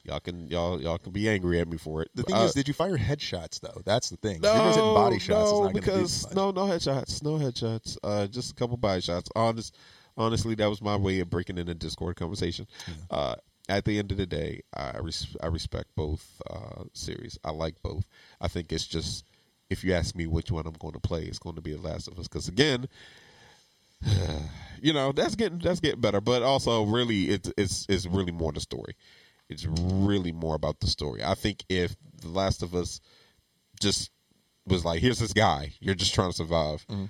[0.09, 2.09] Y'all can, y'all, y'all can be angry at me for it.
[2.15, 3.79] The thing Uh, is, did you fire headshots though?
[3.85, 4.37] That's the thing.
[4.37, 6.35] If no, you're body shots, no, it's not because much.
[6.35, 7.95] no, no headshots, no headshots.
[8.03, 9.29] Uh, just a couple body shots.
[9.35, 9.77] Honest,
[10.17, 12.65] honestly, that was my way of breaking in a Discord conversation.
[13.11, 13.35] Uh,
[13.69, 17.37] at the end of the day, I res- I respect both uh, series.
[17.43, 18.03] I like both.
[18.41, 19.25] I think it's just
[19.69, 21.81] if you ask me which one I'm going to play, it's going to be The
[21.81, 22.27] Last of Us.
[22.27, 22.87] Because again,
[24.81, 26.21] you know that's getting that's getting better.
[26.21, 28.95] But also, really, it's it's it's really more the story.
[29.49, 31.23] It's really more about the story.
[31.23, 33.01] I think if The Last of Us
[33.81, 34.11] just
[34.67, 37.05] was like, here's this guy, you're just trying to survive, mm-hmm.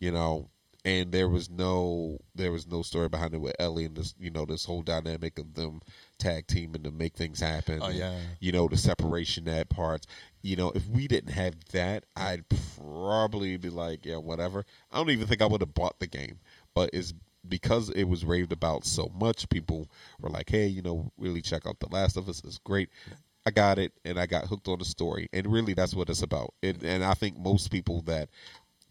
[0.00, 0.50] you know,
[0.84, 4.30] and there was no there was no story behind it with Ellie and this you
[4.30, 5.80] know this whole dynamic of them
[6.18, 7.78] tag teaming to make things happen.
[7.80, 8.18] Oh, and, yeah.
[8.40, 10.06] you know the separation that parts.
[10.42, 12.44] You know, if we didn't have that, I'd
[12.76, 14.64] probably be like, yeah, whatever.
[14.92, 16.38] I don't even think I would have bought the game,
[16.74, 17.14] but it's
[17.48, 19.48] because it was raved about so much.
[19.48, 19.88] People
[20.20, 22.42] were like, hey, you know, really check out The Last of Us.
[22.44, 22.90] It's great.
[23.46, 26.22] I got it, and I got hooked on the story, and really, that's what it's
[26.22, 26.54] about.
[26.62, 28.30] It, and I think most people that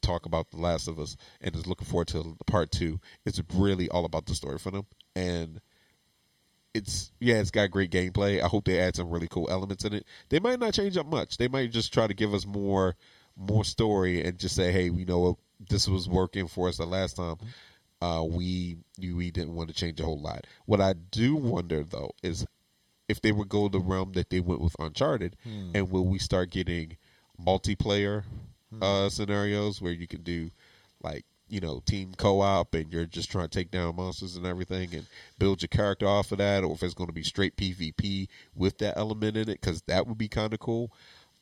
[0.01, 3.89] talk about The Last of Us and is looking forward to part two, it's really
[3.89, 4.85] all about the story for them.
[5.15, 5.59] And
[6.73, 8.41] it's yeah, it's got great gameplay.
[8.41, 10.05] I hope they add some really cool elements in it.
[10.29, 11.37] They might not change up much.
[11.37, 12.95] They might just try to give us more
[13.35, 15.37] more story and just say, hey, we know
[15.69, 17.37] this was working for us the last time.
[18.03, 20.45] Uh, we we didn't want to change a whole lot.
[20.65, 22.45] What I do wonder though is
[23.07, 25.35] if they would go the realm that they went with Uncharted,
[25.75, 26.97] and will we start getting
[27.39, 28.23] multiplayer
[28.81, 30.49] uh, scenarios where you can do
[31.01, 34.93] like you know team co-op and you're just trying to take down monsters and everything
[34.95, 35.05] and
[35.37, 38.77] build your character off of that, or if it's going to be straight PvP with
[38.79, 40.91] that element in it, because that would be kind of cool.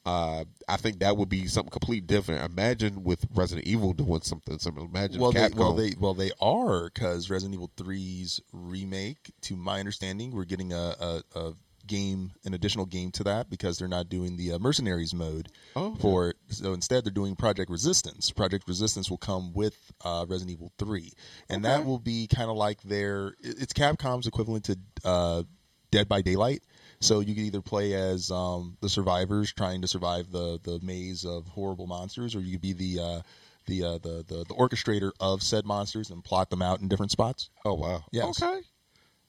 [0.05, 2.43] Uh, I think that would be something completely different.
[2.43, 4.87] Imagine with Resident Evil doing something similar.
[4.87, 5.55] Imagine well, they, Capcom.
[5.55, 10.73] well, they well they are because Resident Evil 3's remake, to my understanding, we're getting
[10.73, 11.53] a, a, a
[11.85, 15.95] game, an additional game to that because they're not doing the uh, mercenaries mode Oh,
[15.95, 16.35] for it.
[16.49, 18.31] So instead, they're doing Project Resistance.
[18.31, 21.11] Project Resistance will come with uh, Resident Evil 3,
[21.49, 23.35] and that will be kind of like their.
[23.41, 25.43] It's Capcom's equivalent to uh,
[25.91, 26.63] Dead by Daylight.
[27.01, 31.25] So you could either play as um, the survivors trying to survive the the maze
[31.25, 33.21] of horrible monsters, or you could be the uh,
[33.65, 37.11] the, uh, the the the orchestrator of said monsters and plot them out in different
[37.11, 37.49] spots.
[37.65, 38.03] oh wow.
[38.11, 38.41] Yes.
[38.41, 38.61] Okay.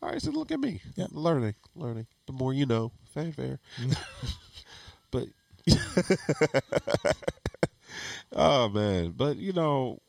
[0.02, 0.20] All right.
[0.20, 0.80] So look at me.
[0.96, 1.06] Yeah.
[1.10, 2.06] Learning, learning.
[2.26, 3.58] The more you know, fanfare.
[5.10, 5.28] but
[8.32, 10.00] oh man, but you know,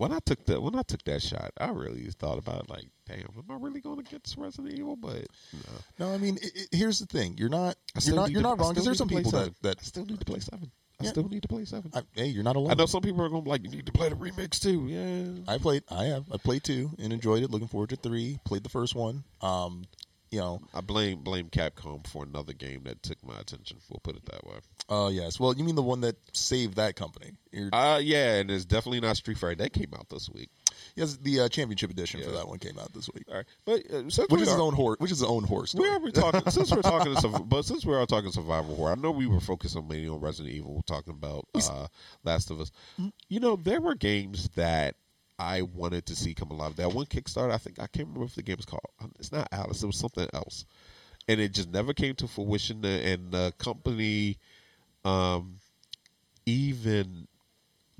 [0.00, 3.18] when I took that when I took that shot, I really thought about like, damn,
[3.20, 4.96] am I really going to get this Resident Evil?
[4.96, 6.06] But no.
[6.06, 8.58] No, I mean, it, it, here's the thing: you're not you're not you're to- not
[8.58, 10.70] wrong because there's some to people that that I still need to play seven.
[10.98, 11.10] I Yeah.
[11.10, 11.90] still need to play seven.
[11.94, 12.70] I, hey, you're not alone.
[12.70, 14.58] I know some people are going to be like, you need to play the remix
[14.58, 14.86] too.
[14.86, 15.52] Yeah.
[15.52, 15.82] I played.
[15.90, 16.24] I have.
[16.32, 17.50] I played two and enjoyed it.
[17.50, 18.38] Looking forward to three.
[18.46, 19.24] Played the first one.
[19.42, 19.84] Um,
[20.30, 20.60] you know.
[20.74, 23.78] I blame blame Capcom for another game that took my attention.
[23.88, 24.56] We'll put it that way.
[24.88, 25.38] Oh yes.
[25.38, 27.32] Well, you mean the one that saved that company?
[27.52, 29.56] You're, Uh yeah, and it's definitely not Street Fighter.
[29.56, 30.48] That came out this week.
[30.94, 33.80] yes, the uh, championship edition for that one came out this week, All right, but
[33.92, 34.98] uh, which is his own horse.
[34.98, 35.74] Which is his own horse.
[35.74, 36.42] Where are we talking?
[36.50, 39.40] since we're talking, to, but since we're all talking survival horror, I know we were
[39.40, 41.88] focusing mainly on Resident Evil, We're talking about uh,
[42.24, 42.70] Last of Us.
[43.28, 44.94] You know, there were games that
[45.40, 46.76] I wanted to see come alive.
[46.76, 48.84] That one Kickstarter, I think I can't remember if the game was called.
[49.00, 49.82] um, It's not Alice.
[49.82, 50.66] It was something else,
[51.28, 52.84] and it just never came to fruition.
[52.84, 54.36] And the company,
[55.04, 55.56] um,
[56.46, 57.26] even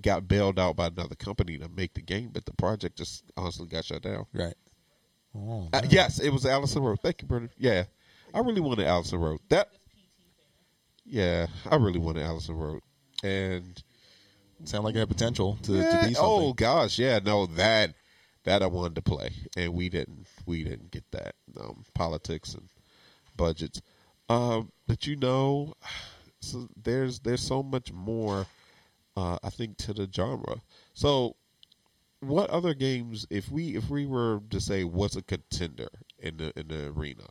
[0.03, 3.67] got bailed out by another company to make the game, but the project just honestly
[3.67, 4.27] got shut down.
[4.35, 4.55] right?
[5.35, 6.99] Oh, Uh, yes, it was Allison Road.
[7.03, 7.51] Thank you, Brendan.
[7.59, 7.85] Yeah,
[8.35, 9.41] I really wanted Allison Road.
[9.49, 9.69] That,
[11.05, 12.81] yeah, I really wanted Allison Road,
[13.23, 13.83] and
[14.65, 16.19] sound like it had potential to, yeah, to be something.
[16.23, 17.95] oh gosh, yeah, no, that
[18.45, 20.27] that I wanted to play, and we didn't.
[20.47, 21.35] We didn't get that.
[21.59, 22.69] Um, politics and
[23.37, 23.81] budgets,
[24.29, 25.75] um, but you know,
[26.41, 28.47] so there's there's so much more.
[29.17, 30.63] Uh, I think to the genre.
[30.95, 31.37] So,
[32.21, 33.27] what other games?
[33.29, 37.25] If we if we were to say what's a contender in the in the arena,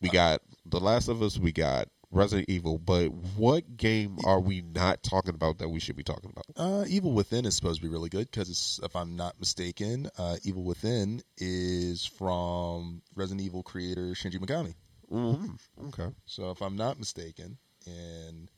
[0.00, 1.38] we got The Last of Us.
[1.38, 2.78] We got Resident Evil.
[2.78, 6.44] But what game are we not talking about that we should be talking about?
[6.56, 10.36] Uh, Evil Within is supposed to be really good because, if I'm not mistaken, uh,
[10.42, 14.74] Evil Within is from Resident Evil creator Shinji Mikami.
[15.10, 15.86] Mm-hmm.
[15.88, 18.48] Okay, So, if I'm not mistaken, and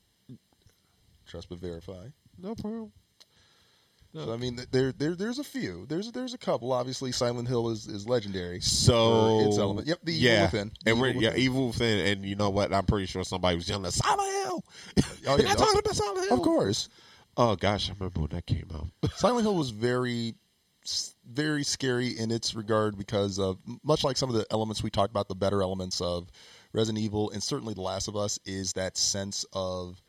[1.25, 2.07] trust but verify.
[2.37, 2.91] no problem.
[4.13, 5.87] So, I mean, there, there, there's a few.
[5.89, 6.71] There's, there's a couple.
[6.71, 8.59] Obviously, Silent Hill is, is legendary.
[8.61, 9.87] So its element.
[9.87, 10.71] Yep, the Evil yeah, Within.
[10.83, 12.71] The and we're Evil yeah, Evil Within, and you know what?
[12.71, 14.63] I'm pretty sure somebody was yelling at Silent Hill.
[15.27, 16.37] Oh, yeah, talking about Silent Hill.
[16.37, 16.89] Of course,
[17.35, 19.11] Oh gosh, I remember when that came out.
[19.15, 20.35] Silent Hill was very,
[21.27, 25.11] very scary in its regard because of much like some of the elements we talked
[25.11, 26.29] about, the better elements of
[26.73, 30.01] Resident Evil and certainly The Last of Us is that sense of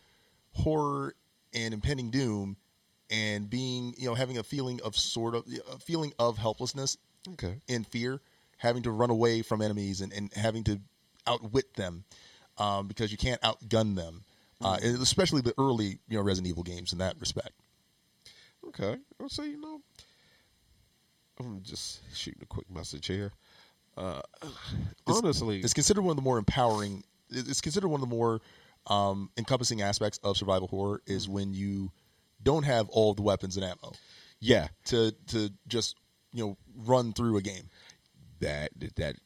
[0.53, 1.14] horror
[1.55, 2.57] and impending doom,
[3.11, 6.97] and being you know having a feeling of sort of a feeling of helplessness
[7.35, 7.57] okay.
[7.69, 8.21] and fear,
[8.59, 10.81] having to run away from enemies and, and having to
[11.27, 12.05] outwit them
[12.59, 14.25] um, because you can't outgun them.
[14.61, 17.53] Uh, and especially the early, you know, Resident Evil games in that respect.
[18.69, 18.97] Okay.
[19.21, 19.81] I'll say, you know,
[21.38, 23.33] I'm just shooting a quick message here.
[23.97, 24.23] Uh,
[25.07, 27.05] honestly, It's considered one of the more empowering.
[27.31, 28.40] It's considered one of the more
[28.87, 31.90] um, encompassing aspects of survival horror is when you
[32.44, 33.92] don't have all the weapons and ammo
[34.40, 35.96] yeah, to to just
[36.33, 37.70] you know run through a game.
[38.40, 39.16] that that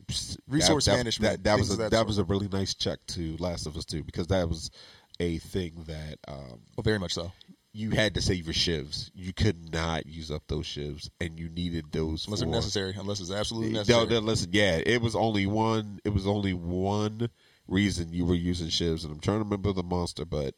[0.48, 3.66] Resource that, management, That, that was a, that, was a really nice check to Last
[3.66, 4.70] of Us Two because that was
[5.20, 7.33] a thing that um, Oh, very much so.
[7.72, 9.11] you had to save your shivs.
[9.14, 12.94] You could not use up those shivs, and you needed those Unless for, they're necessary.
[12.96, 14.07] Unless it's absolutely No, necessary.
[14.07, 15.98] no, listen, yeah, it was only one.
[16.04, 17.28] It was only one
[17.66, 20.24] reason you were using shivs, and I'm trying to remember the monster.
[20.24, 20.54] But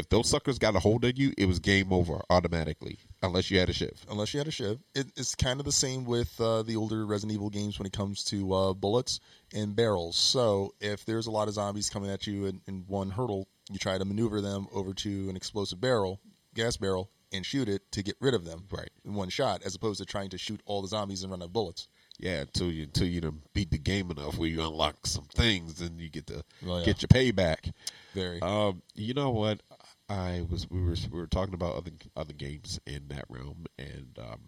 [0.00, 3.58] if those suckers got a hold of you, it was game over automatically, unless you
[3.60, 4.04] had a shiv.
[4.10, 4.78] unless you had a shiv.
[4.94, 7.92] It, it's kind of the same with uh, the older Resident Evil games when it
[7.92, 9.20] comes to uh, bullets
[9.54, 10.16] and barrels.
[10.16, 13.78] So if there's a lot of zombies coming at you in, in one hurdle, you
[13.78, 16.18] try to maneuver them over to an explosive barrel,
[16.54, 18.90] gas barrel, and shoot it to get rid of them Right.
[19.04, 21.46] in one shot, as opposed to trying to shoot all the zombies and run out
[21.46, 21.86] of bullets.
[22.18, 23.20] Yeah, until you until you
[23.54, 26.84] beat the game enough where you unlock some things, and you get to Oh, yeah.
[26.84, 27.72] get your payback.
[28.14, 28.42] Very.
[28.42, 29.62] Um, you know what?
[30.10, 34.18] I was we were we were talking about other other games in that realm, and
[34.18, 34.40] um,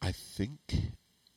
[0.00, 0.58] I think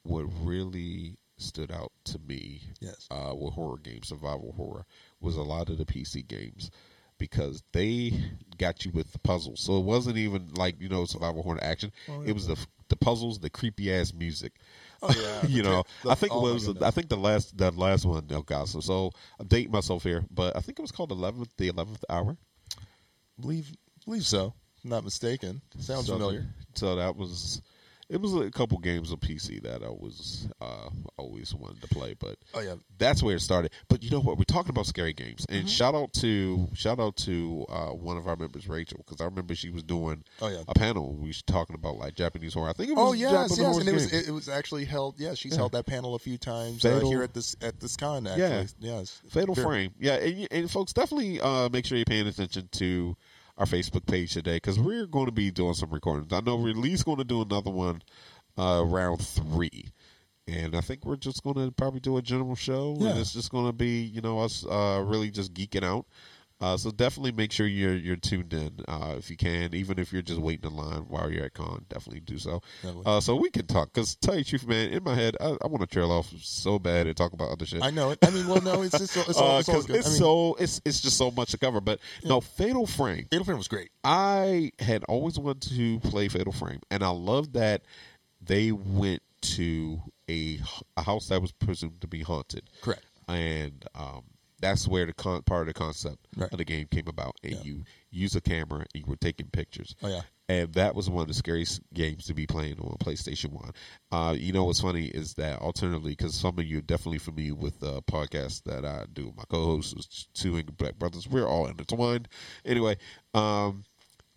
[0.04, 3.08] what really stood out to me Yes.
[3.12, 4.86] uh, with horror games, survival horror,
[5.20, 6.72] was a lot of the PC games
[7.18, 8.14] because they
[8.58, 9.60] got you with the puzzles.
[9.60, 11.92] So it wasn't even like you know survival horror action.
[12.26, 14.54] It was the the puzzles, the creepy ass music.
[15.02, 15.46] Oh, yeah.
[15.48, 16.70] you know, The- I think oh, it was.
[16.82, 18.82] I think the last that last one, El Gaso.
[18.82, 22.38] So I'm dating myself here, but I think it was called eleventh, the eleventh hour.
[23.40, 23.72] Believe
[24.06, 24.54] believe so.
[24.84, 25.62] Not mistaken.
[25.80, 26.46] Sounds So- familiar.
[26.76, 27.62] So that was.
[28.10, 32.14] It was a couple games of PC that I was uh, always wanted to play,
[32.18, 32.76] but Oh yeah.
[32.98, 33.72] that's where it started.
[33.90, 34.38] But you know what?
[34.38, 35.68] We're talking about scary games, and Mm-hmm.
[35.68, 39.56] shout out to shout out to uh, one of our members, Rachel, because I remember
[39.56, 40.62] she was doing Oh, yeah.
[40.70, 41.16] a panel.
[41.16, 42.70] We was talking about like Japanese horror.
[42.70, 44.48] I think it was Oh yes, Japanese yes, horror and it was it, it was
[44.48, 45.20] actually held.
[45.20, 45.58] Yeah, she's Yeah.
[45.58, 48.26] held that panel a few times uh, here at this at this con.
[48.26, 48.64] Actually, Yeah.
[48.80, 49.94] yes, Fatal Very- Frame.
[50.00, 53.18] Yeah, and, and folks, definitely uh, make sure you're paying attention to
[53.58, 56.32] our Facebook page today because we're going to be doing some recordings.
[56.32, 58.02] I know we're at least going to do another one
[58.58, 59.92] uh, round three.
[60.48, 62.96] And I think we're just going to probably do a general show.
[63.10, 66.06] And it's just going to be, you know, us uh, really just geeking out.
[66.60, 70.12] Uh, so definitely make sure you're you're tuned in uh, if you can, even if
[70.12, 71.86] you're just waiting in line while you're at con.
[71.88, 72.62] Definitely do so,
[73.06, 73.94] uh, so we can talk.
[73.94, 76.32] Because tell you the truth, man, in my head, I, I want to trail off
[76.42, 77.84] so bad and talk about other shit.
[77.84, 78.20] I know it.
[78.24, 79.96] I mean, well, no, it's just it's, all, it's, all because good.
[79.98, 81.80] it's I mean, so it's it's just so much to cover.
[81.80, 83.28] But no, Fatal Frame.
[83.30, 83.92] Fatal Frame was great.
[84.04, 87.84] I had always wanted to play Fatal Frame, and I love that
[88.42, 90.60] they went to a,
[90.96, 92.64] a house that was presumed to be haunted.
[92.82, 93.04] Correct.
[93.28, 94.24] And um,
[94.60, 96.52] that's where the con- part of the concept Right.
[96.52, 97.36] of the game came about.
[97.44, 97.62] And Yeah.
[97.64, 99.96] you use a camera and you were taking pictures.
[100.02, 100.22] Oh, yeah.
[100.50, 103.72] And that was one of the scariest games to be playing on PlayStation One.
[104.12, 107.54] Uh, you know what's funny is that alternatively, because some of you are definitely familiar
[107.56, 111.28] with the podcast that I do, my co-host was two Angry Black Brothers.
[111.28, 112.30] We're all intertwined.
[112.64, 112.98] Anyway,
[113.34, 113.84] um,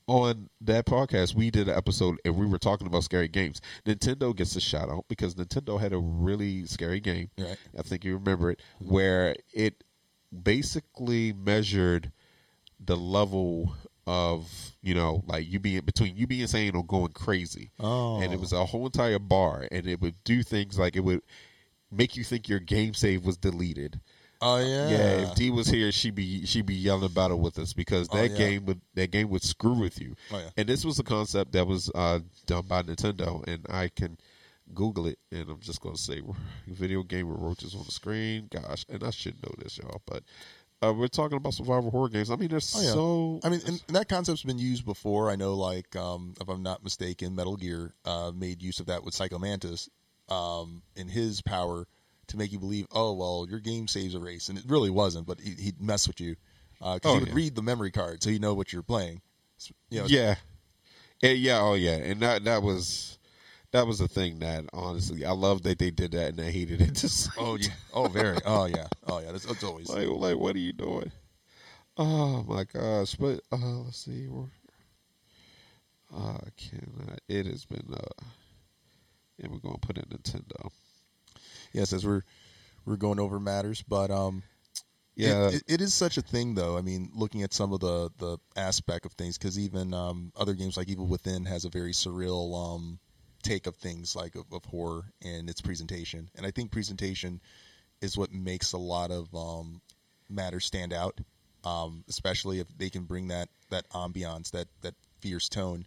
[0.09, 3.61] on that podcast, we did an episode and we were talking about scary games.
[3.87, 7.31] Nintendo gets a shout out because Nintendo had a really scary game.
[7.39, 7.57] Right.
[7.79, 9.85] I think you remember it, where it
[10.33, 12.13] basically measured
[12.85, 13.75] the level
[14.07, 17.71] of you know like you being between you being insane or going crazy.
[17.79, 18.21] Oh.
[18.21, 21.23] and it was a whole entire bar, and it would do things like it would
[21.93, 24.01] make you think your game save was deleted.
[24.43, 24.89] Oh yeah.
[24.89, 28.09] Yeah, if D was here, she'd be she'd be yelling about it with us because
[28.11, 28.37] Oh, that yeah.
[28.39, 30.15] game would that game would screw with you.
[30.33, 30.49] Oh, yeah.
[30.57, 34.17] And this was a concept that was uh, done by Nintendo, and I can
[34.75, 36.21] Google it, and I'm just gonna say
[36.67, 38.49] video game with roaches on the screen.
[38.51, 40.23] Gosh, and I should know this, y'all, but
[40.83, 42.31] uh, we're talking about survival horror games.
[42.31, 42.93] I mean, there's Oh, yeah.
[42.93, 45.31] so I mean, and, and that concept's been used before.
[45.31, 49.05] I know, like, um, if I'm not mistaken, Metal Gear uh, made use of that
[49.05, 49.91] with Psycho Mantis
[50.31, 51.87] um, in his power
[52.29, 54.49] to make you believe, oh, well, your game saves a race.
[54.49, 56.37] And it really wasn't, but he, he'd mess with you.
[56.79, 57.35] Because Oh, he would yeah.
[57.35, 59.21] read the memory card so you know what you're playing.
[59.91, 60.37] You know, yeah,
[61.21, 63.19] yeah, yeah, oh yeah, and that that was
[63.73, 66.81] that was the thing that honestly I love that they did that, and I hated
[66.81, 66.95] it.
[66.95, 67.69] Just Oh, yeah.
[67.93, 68.39] Oh, very.
[68.45, 68.89] Oh, yeah.
[69.07, 69.33] Oh, yeah.
[69.33, 69.89] That's, that's always.
[69.89, 71.11] like like what are you doing?
[71.97, 73.15] Oh my gosh!
[73.15, 74.27] But uh, let's see.
[74.27, 74.49] Where,
[76.17, 78.25] uh, can it has been uh,
[79.43, 80.71] and we're gonna put in Nintendo.
[81.73, 82.23] yes, as we're
[82.85, 84.43] we're going over matters, but um,
[85.15, 86.79] Yeah, It, it, it is such a thing, though.
[86.79, 90.55] I mean, looking at some of the the aspect of things, because even um, other
[90.55, 92.99] games like Evil Within has a very surreal um,
[93.43, 96.31] take of things, like of, of horror and its presentation.
[96.37, 97.41] And I think presentation
[98.01, 99.81] is what makes a lot of um,
[100.29, 101.19] matters stand out,
[101.65, 105.87] um, especially if they can bring that that ambiance, that that fierce tone.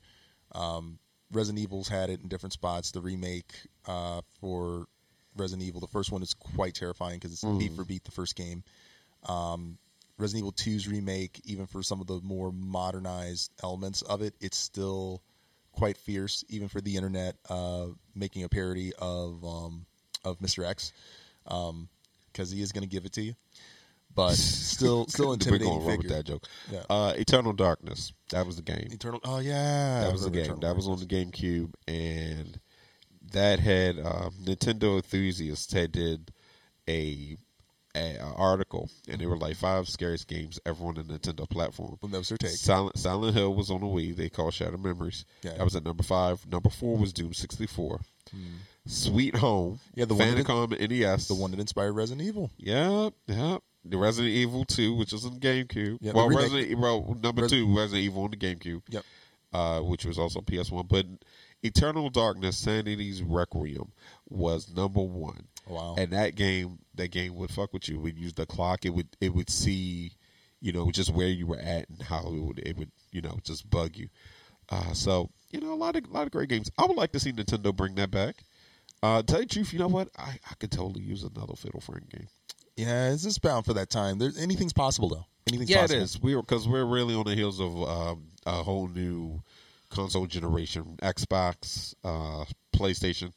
[0.53, 0.99] Um,
[1.31, 2.91] Resident Evil's had it in different spots.
[2.91, 3.51] The remake
[3.87, 4.85] uh, for
[5.35, 8.35] Resident Evil, the first one is quite terrifying because it's beat for beat the first
[8.35, 8.63] game.
[9.27, 9.77] Um,
[10.17, 14.57] Resident Evil 2's remake, even for some of the more modernized elements of it, it's
[14.57, 15.23] still
[15.73, 19.85] quite fierce, even for the internet, uh, making a parody of um,
[20.23, 20.65] of Mr.
[20.65, 20.93] X,
[21.43, 23.33] because he is going to give it to you,
[24.15, 26.47] but still, still we're intimidating going wrong with that joke.
[26.71, 26.83] Yeah.
[26.89, 28.13] Uh, Eternal Darkness.
[28.29, 28.87] That was the game.
[28.91, 29.19] Eternal.
[29.23, 30.43] Oh yeah, that was the game.
[30.43, 32.59] Eternal That was on the GameCube, and
[33.31, 36.31] that had um, Nintendo enthusiasts had did
[36.87, 37.37] a,
[37.95, 41.97] a, a article, and they were like five scariest games ever on the Nintendo platform.
[42.01, 42.51] Well, that was their take.
[42.51, 44.15] Silent Silent Hill was on the Wii.
[44.15, 45.25] They called Shattered Memories.
[45.43, 45.53] Yeah.
[45.57, 46.45] That was at number five.
[46.49, 47.99] Number four was Doom sixty four.
[48.85, 49.79] Sweet Home.
[49.93, 49.99] Hmm.
[49.99, 51.27] Yeah, the one that- Famicom NES.
[51.27, 52.51] The one that inspired Resident Evil.
[52.57, 53.61] Yep, yep.
[53.85, 55.99] The Resident Evil 2, which was on GameCube.
[55.99, 58.81] The well, Resident well, number Res- two, Resident Evil on the GameCube.
[58.89, 59.03] Yep.
[59.51, 60.87] Uh, which was also PS1.
[60.87, 61.05] But
[61.63, 63.91] Eternal Darkness, Sanity's Requiem
[64.29, 65.47] was number one.
[65.67, 65.95] Wow.
[65.97, 67.99] And that game, that game would fuck with you.
[67.99, 68.85] We'd use the clock.
[68.85, 70.13] It would, it would see,
[70.61, 73.37] you know, just where you were at and how it would, it would, you know,
[73.43, 74.09] just bug you.
[74.69, 76.69] Uh, so you know, a lot of, a lot of great games.
[76.77, 78.43] I would like to see Nintendo bring that back.
[79.01, 80.09] Uh, tell you the truth, you know what?
[80.17, 82.27] I, I could totally use another Fatal Frame game.
[82.75, 84.17] Yeah, it's just bound for that time.
[84.17, 85.25] There's anything's possible though.
[85.47, 85.99] Anything's yeah, possible.
[85.99, 86.19] it is.
[86.19, 89.43] We're because we're really on the heels of um, a whole new
[89.89, 92.45] console generation: Xbox, uh,
[92.75, 93.31] PlayStation.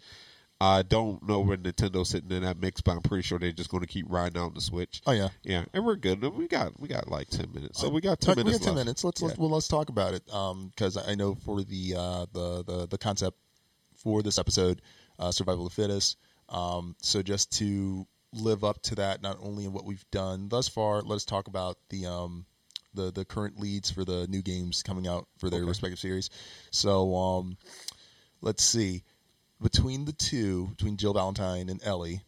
[0.58, 3.70] I don't know where Nintendo's sitting in that mix, but I'm pretty sure they're just
[3.70, 5.02] going to keep riding out the Switch.
[5.06, 5.28] Oh yeah.
[5.42, 6.22] Yeah, and we're good.
[6.22, 8.58] We got we got like ten minutes, so we got Uh, ten we minutes.
[8.60, 8.86] got ten left.
[8.86, 9.04] minutes.
[9.04, 10.22] Let's let's well let's talk about it.
[10.32, 13.36] Um, because I know for the uh the the the concept
[13.94, 14.80] for this episode,
[15.18, 16.16] uh, survival of the fittest.
[16.48, 20.68] Um, so just to live up to that, not only in what we've done thus
[20.68, 22.46] far, let's talk about the um
[22.94, 26.30] the the current leads for the new games coming out for their respective series.
[26.70, 27.58] So um,
[28.40, 29.02] let's see.
[29.62, 32.20] Between the two, between Jill Valentine and Ellie,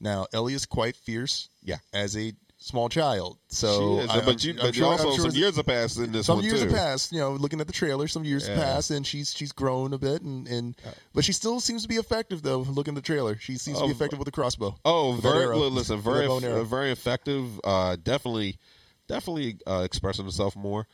[0.00, 1.48] now Ellie is quite fierce.
[1.62, 1.68] Mm-hmm.
[1.70, 1.76] Yeah.
[1.92, 3.36] as a small child.
[3.48, 5.98] So, She is, I- but you, I'm but sure- also sure some years have passed
[5.98, 6.68] in this some years too.
[6.68, 7.12] have passed.
[7.12, 8.64] You know, looking at the trailer, some years have Yeah.
[8.64, 10.74] passed, and she's she's grown a bit, and, and
[11.14, 12.60] but she still seems to be effective though.
[12.60, 14.74] Looking at the trailer, she seems to be Oh, effective with the crossbow.
[14.84, 16.64] Oh, very listen, very that bow and arrow.
[16.64, 17.60] very effective.
[17.64, 18.58] Uh, definitely,
[19.06, 20.86] definitely uh, expressing herself more.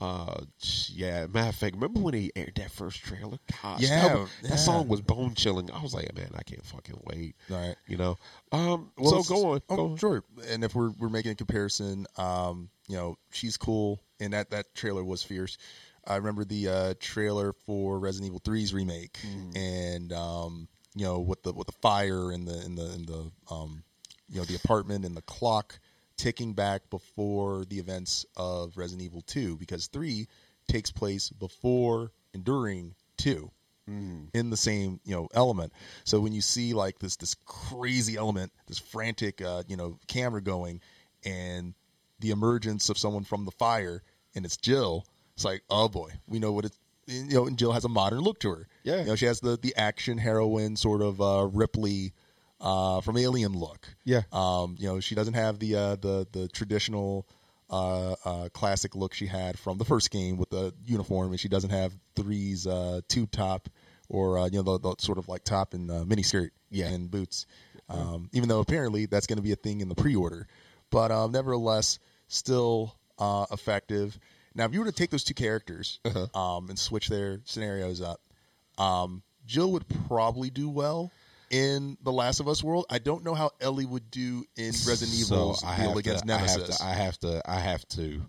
[0.00, 0.42] Uh,
[0.88, 3.38] yeah, matter of fact, remember when he aired that first trailer?
[3.62, 5.70] Gosh, Yeah, that, was- that song was bone chilling.
[5.70, 7.36] I was like, man, I can't fucking wait.
[7.48, 7.76] Right.
[7.86, 8.16] you know.
[8.52, 9.96] Um, Well, so go on, Oh, go on.
[9.98, 10.24] sure.
[10.48, 14.74] And if we're we're making a comparison, um, you know, she's cool, and that that
[14.74, 15.58] trailer was fierce.
[16.06, 19.56] I remember the uh, trailer for Resident Evil 3's remake, Mm.
[19.56, 23.30] and um, you know, with the with the fire and the and the and the
[23.50, 23.84] um,
[24.30, 25.78] you know, the apartment and the clock
[26.20, 30.28] ticking back before the events of Resident Evil 2, because three
[30.68, 33.50] takes place before and during two
[34.34, 35.72] in the same you know element.
[36.04, 40.42] So when you see like this this crazy element, this frantic uh, you know camera
[40.42, 40.80] going,
[41.24, 41.74] and
[42.20, 44.02] the emergence of someone from the fire,
[44.34, 45.06] and it's Jill.
[45.34, 46.76] It's like oh boy, we know what it.
[47.06, 48.68] You know, and Jill has a modern look to her.
[48.84, 49.00] Yeah.
[49.00, 52.12] you know, she has the the action heroine sort of uh, Ripley
[52.60, 53.86] uh, from Alien look.
[54.04, 54.22] Yeah.
[54.32, 57.26] um, you know, she doesn't have the uh, the the traditional
[57.70, 61.48] uh, uh, classic look she had from the first game with the uniform, and she
[61.48, 63.68] doesn't have threes uh, tube top
[64.08, 66.88] or uh, you know the, the sort of like top and uh, mini skirt Yeah.
[66.88, 67.46] and boots.
[67.88, 70.46] Um, even though apparently that's going to be a thing in the pre-order,
[70.90, 71.98] but um, nevertheless,
[72.28, 74.16] still uh, effective.
[74.54, 75.98] Now, if you were to take those two characters
[76.34, 78.20] um, and switch their scenarios up,
[78.78, 81.10] um, Jill would probably do well
[81.50, 82.86] in the Last of Us world.
[82.88, 86.32] I don't know how Ellie would do in Resident Evil's So I deal against to,
[86.32, 86.78] I have Nemesis.
[86.78, 86.84] to.
[86.84, 87.42] I have to.
[87.50, 88.22] I have to.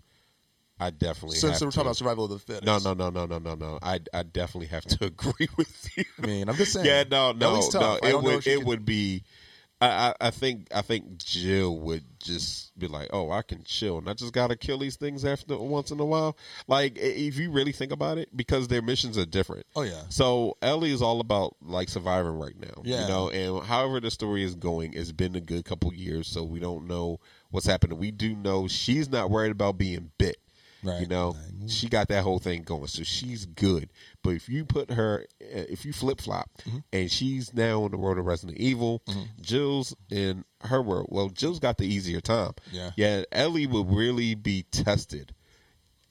[0.80, 1.36] I definitely.
[1.36, 2.64] Since so we're talking about survival of the fittest.
[2.64, 3.78] No, no, no, no, no, no, no.
[3.80, 6.04] I, I definitely have to agree with you.
[6.22, 6.84] I mean, I'm just saying.
[6.86, 7.94] Yeah, no, no, no.
[8.02, 9.22] It don't know if would, it could- would be.
[9.82, 13.98] I, I, I think, I think Jill would just be like, "Oh, I can chill,
[13.98, 16.36] and I just gotta kill these things after once in a while."
[16.68, 19.66] Like, if you really think about it, because their missions are different.
[19.74, 20.02] Oh, yeah.
[20.08, 22.82] So Ellie is all about like surviving right now.
[22.84, 23.02] Yeah.
[23.02, 26.44] You know, and however the story is going, it's been a good couple years, so
[26.44, 27.18] we don't know
[27.50, 27.98] what's happening.
[27.98, 30.36] We do know she's not worried about being bit.
[30.84, 31.00] Right.
[31.02, 31.36] You know,
[31.68, 33.88] she got that whole thing going, so she's good.
[34.22, 36.78] But if you put her, uh, if you flip flop, Mm-hmm.
[36.92, 39.02] and she's now on the road of Resident Evil,
[39.40, 41.06] Jill's in her world.
[41.10, 42.52] Well, Jill's got the easier time.
[42.72, 42.90] Yeah.
[42.96, 45.34] Yeah, Ellie would really be tested.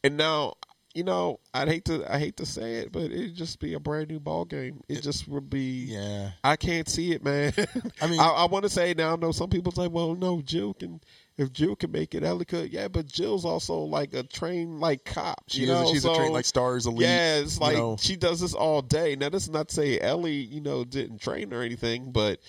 [0.03, 0.53] And now,
[0.93, 3.79] you know, I'd hate to, I hate to say it, but it'd just be a
[3.79, 4.81] brand new ball game.
[4.89, 5.85] It, just would be.
[5.87, 6.31] Yeah.
[6.43, 7.53] I can't see it, man.
[8.01, 9.13] I mean- I, I want to say now.
[9.13, 10.99] I know some people say, "Well, no, Jill can.
[11.37, 15.05] If Jill can make it, Ellie could." Yeah, but Jill's also like a trained like
[15.05, 15.43] cop.
[15.47, 15.91] She you is- know?
[15.93, 17.97] she's a trained, like, Stars Elite, Yeah, it's you like know.
[17.99, 19.15] she does this all day.
[19.15, 22.39] Now, this is not to say Ellie, you know, didn't train or anything, but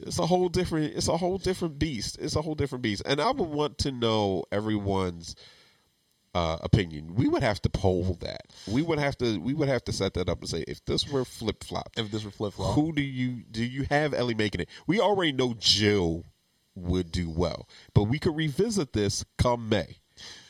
[0.00, 0.94] it's a whole different.
[0.94, 2.18] It's a whole different beast.
[2.20, 3.02] It's a whole different beast.
[3.06, 5.34] And I would want to know everyone's
[6.34, 7.14] uh, opinion.
[7.14, 8.40] We would have to poll that.
[8.66, 9.38] We would have to.
[9.38, 12.10] We would have to set that up and say if this were flip flop, If
[12.10, 14.68] this were flip flop, who do you do you have Ellie making it?
[14.86, 16.24] We already know Jill
[16.74, 19.98] would do well, but we could revisit this come May.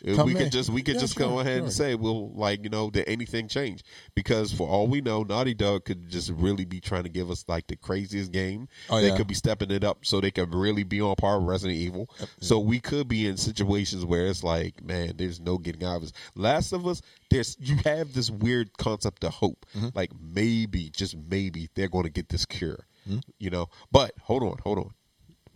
[0.05, 0.41] Come we May.
[0.43, 2.91] could just we could Yeah, just sure, go ahead and say we'll like you know
[2.91, 3.85] did anything change
[4.17, 7.45] because for all we know Naughty Dog could just really be trying to give us
[7.47, 9.17] like the craziest game Oh, they yeah.
[9.17, 12.11] could be stepping it up so they could really be on par with Resident Evil
[12.41, 16.03] so we could be in situations where it's like man there's no getting out of
[16.03, 17.01] this Last of Us
[17.31, 19.89] there's you have this weird concept of hope Mm-hmm.
[19.95, 23.19] like maybe just maybe they're going to get this cure Mm-hmm.
[23.39, 24.91] you know but hold on hold on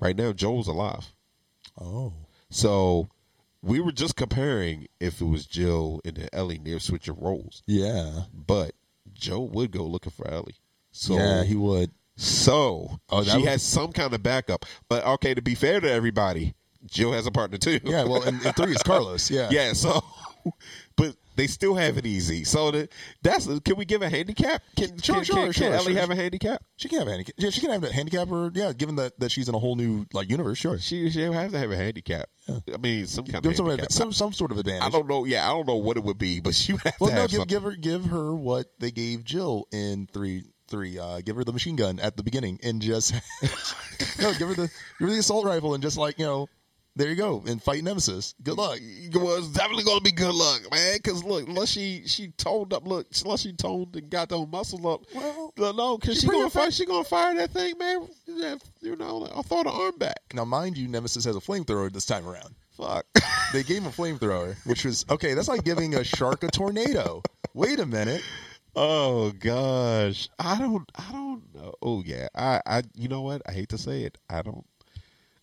[0.00, 1.12] right now Joel's alive
[1.80, 2.12] oh,
[2.50, 3.08] so
[3.62, 8.22] we were just comparing if it was Jill and then Ellie near switching roles, yeah,
[8.32, 8.72] but
[9.12, 10.54] Joe would go looking for Ellie.
[10.92, 11.90] So yeah, he would.
[12.14, 14.64] so Oh, she was- has some kind of backup.
[14.88, 16.54] But okay, to be fair to everybody,
[16.86, 17.80] Jill has a partner too.
[17.82, 19.30] Yeah, well, and, and three is Carlos.
[19.32, 19.72] Yeah, yeah.
[19.72, 20.04] So
[20.96, 22.44] but they still have it easy.
[22.44, 24.62] So that that's can we give a handicap?
[24.76, 26.00] Can Sure, can, sure, can, sure, can Ellie sure.
[26.00, 26.62] have a handicap?
[26.76, 27.34] She can have a handicap.
[27.38, 29.76] Yeah, she can have a handicap, or yeah, given that, that she's in a whole
[29.76, 30.58] new like universe.
[30.58, 32.28] Sure, She she have to have a handicap.
[32.48, 34.82] I mean, some kind Give of some, some some sort of advantage.
[34.82, 35.24] I don't know.
[35.24, 37.22] Yeah, I don't know what it would be, but she would have Well, to no,
[37.22, 40.98] have give, give her give her what they gave Jill in three three.
[40.98, 43.12] Uh, give her the machine gun at the beginning and just
[44.20, 46.48] no, give her the give her the assault rifle and just like you know,
[46.96, 48.34] there you go and fight Nemesis.
[48.42, 48.80] Good luck.
[49.14, 50.96] Well, it's definitely gonna be good luck, man.
[50.96, 54.84] Because look, unless she she toned up, look, unless she toned and got those muscles
[54.84, 58.08] up, Well, no, no, because she's she gonna fire, she gonna fire that thing, man.
[58.80, 60.18] You know, I'll throw the arm back.
[60.34, 62.54] Now, mind you, Nemesis has a flamethrower this time around.
[62.70, 63.06] Fuck.
[63.52, 65.34] They gave him a flamethrower, which was okay.
[65.34, 67.22] That's like giving a shark a tornado.
[67.54, 68.22] Wait a minute.
[68.74, 71.74] oh gosh, I don't, I don't know.
[71.80, 73.42] Oh yeah, I, I, you know what?
[73.46, 74.64] I hate to say it, I don't.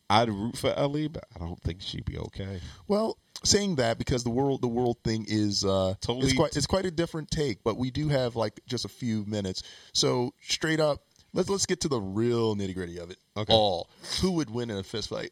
[0.10, 2.60] I'd root for Ellie, but I don't think she'd be okay.
[2.88, 6.68] Well, saying that because the world the world thing is uh Totally- it's quite it's
[6.68, 9.64] quite a different take, but we do have like just a few minutes.
[9.94, 13.18] So straight up, let's let's get to the real nitty gritty of it.
[13.36, 13.54] Okay.
[13.54, 13.90] All
[14.22, 15.32] who would win in a fist fight?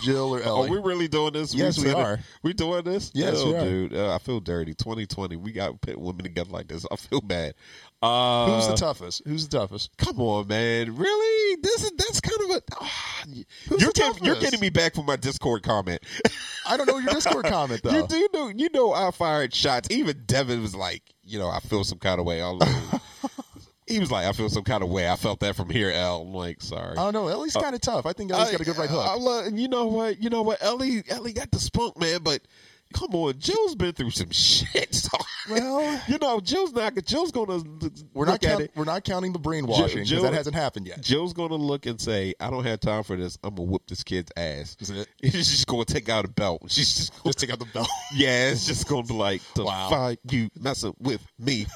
[0.00, 0.70] Jill or Oh, Ellie?
[0.70, 1.54] we really doing this?
[1.54, 1.94] Yes, we it.
[1.94, 2.18] are.
[2.42, 3.10] We doing this?
[3.14, 3.64] Yes, oh, we are.
[3.64, 3.94] dude.
[3.94, 4.74] Uh, I feel dirty.
[4.74, 5.36] 2020.
[5.36, 6.84] We got pit women together like this.
[6.90, 7.54] I feel bad.
[8.02, 9.22] Uh, Who's the toughest?
[9.26, 9.96] Who's the toughest?
[9.96, 10.96] Come on, man.
[10.96, 11.56] Really?
[11.62, 12.84] This is that's kind of a.
[13.68, 16.00] Who's you're getting, you're getting me back for my Discord comment.
[16.66, 17.92] I don't know your Discord comment though.
[17.92, 19.88] you do know you know I fired shots.
[19.90, 22.42] Even Devin was like, you know, I feel some kind of way.
[22.42, 22.68] I'm like,
[23.92, 25.08] he was like, I feel some kind of way.
[25.08, 26.22] I felt that from here, L.
[26.22, 26.94] I'm like, sorry.
[26.96, 27.28] Oh, I don't know.
[27.28, 28.06] Ellie's uh, kind of tough.
[28.06, 29.06] I think Ellie's got a good right hook.
[29.06, 30.22] I love, you know what?
[30.22, 30.62] You know what?
[30.62, 32.20] Ellie, Ellie got the spunk, man.
[32.22, 32.42] But
[32.92, 34.94] come on, Jill's been through some shit.
[34.94, 35.16] So,
[35.50, 36.94] Well- you know, Jill's not.
[37.04, 37.62] Jill's gonna.
[38.14, 41.00] we're not count, we're not counting the brainwashing because Jill- that hasn't happened yet.
[41.00, 43.38] Jill's gonna look and say, "I don't have time for this.
[43.42, 44.76] I'm gonna whoop this kid's ass."
[45.22, 46.62] She's just gonna take out a belt.
[46.68, 47.88] She's just gonna Just take out the belt.
[48.14, 49.88] Yeah, it's just gonna be like, the Wow.
[49.90, 51.66] fuck you messing with me.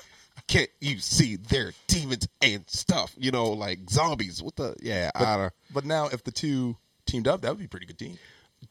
[0.49, 3.15] Can't you see they're demons and stuff?
[3.19, 4.43] You know, like zombies.
[4.43, 4.77] What the?
[4.81, 5.53] Yeah, I don't.
[5.75, 6.77] But now, if the two
[7.07, 8.19] teamed up, that would be a pretty good team.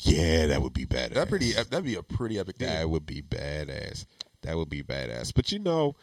[0.01, 1.13] Yeah, that would be badass.
[1.13, 2.69] That pretty that'd be a pretty epic team.
[2.69, 4.05] That would be badass.
[4.41, 5.33] That would be badass.
[5.33, 5.95] But you know,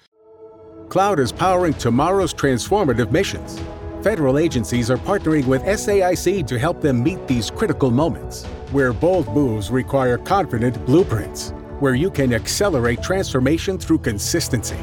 [0.88, 3.60] Cloud is powering tomorrow's transformative missions.
[4.02, 9.32] Federal agencies are partnering with SAIC to help them meet these critical moments, where bold
[9.32, 14.78] moves require confident blueprints, where you can accelerate transformation through consistency,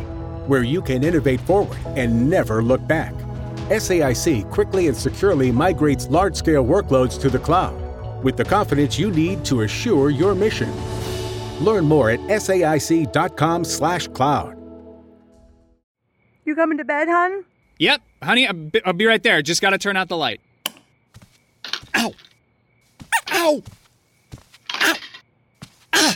[0.49, 3.13] where you can innovate forward and never look back.
[3.69, 7.75] SAIC quickly and securely migrates large scale workloads to the cloud
[8.23, 10.69] with the confidence you need to assure your mission.
[11.63, 14.55] Learn more at saic.com/slash cloud.
[16.45, 17.45] You coming to bed, hon?
[17.77, 19.41] Yep, honey, I'll be, I'll be right there.
[19.41, 20.41] Just gotta turn out the light.
[21.95, 22.11] Ow!
[23.31, 23.61] Ow!
[24.73, 24.95] Ow!
[25.93, 26.15] Ah!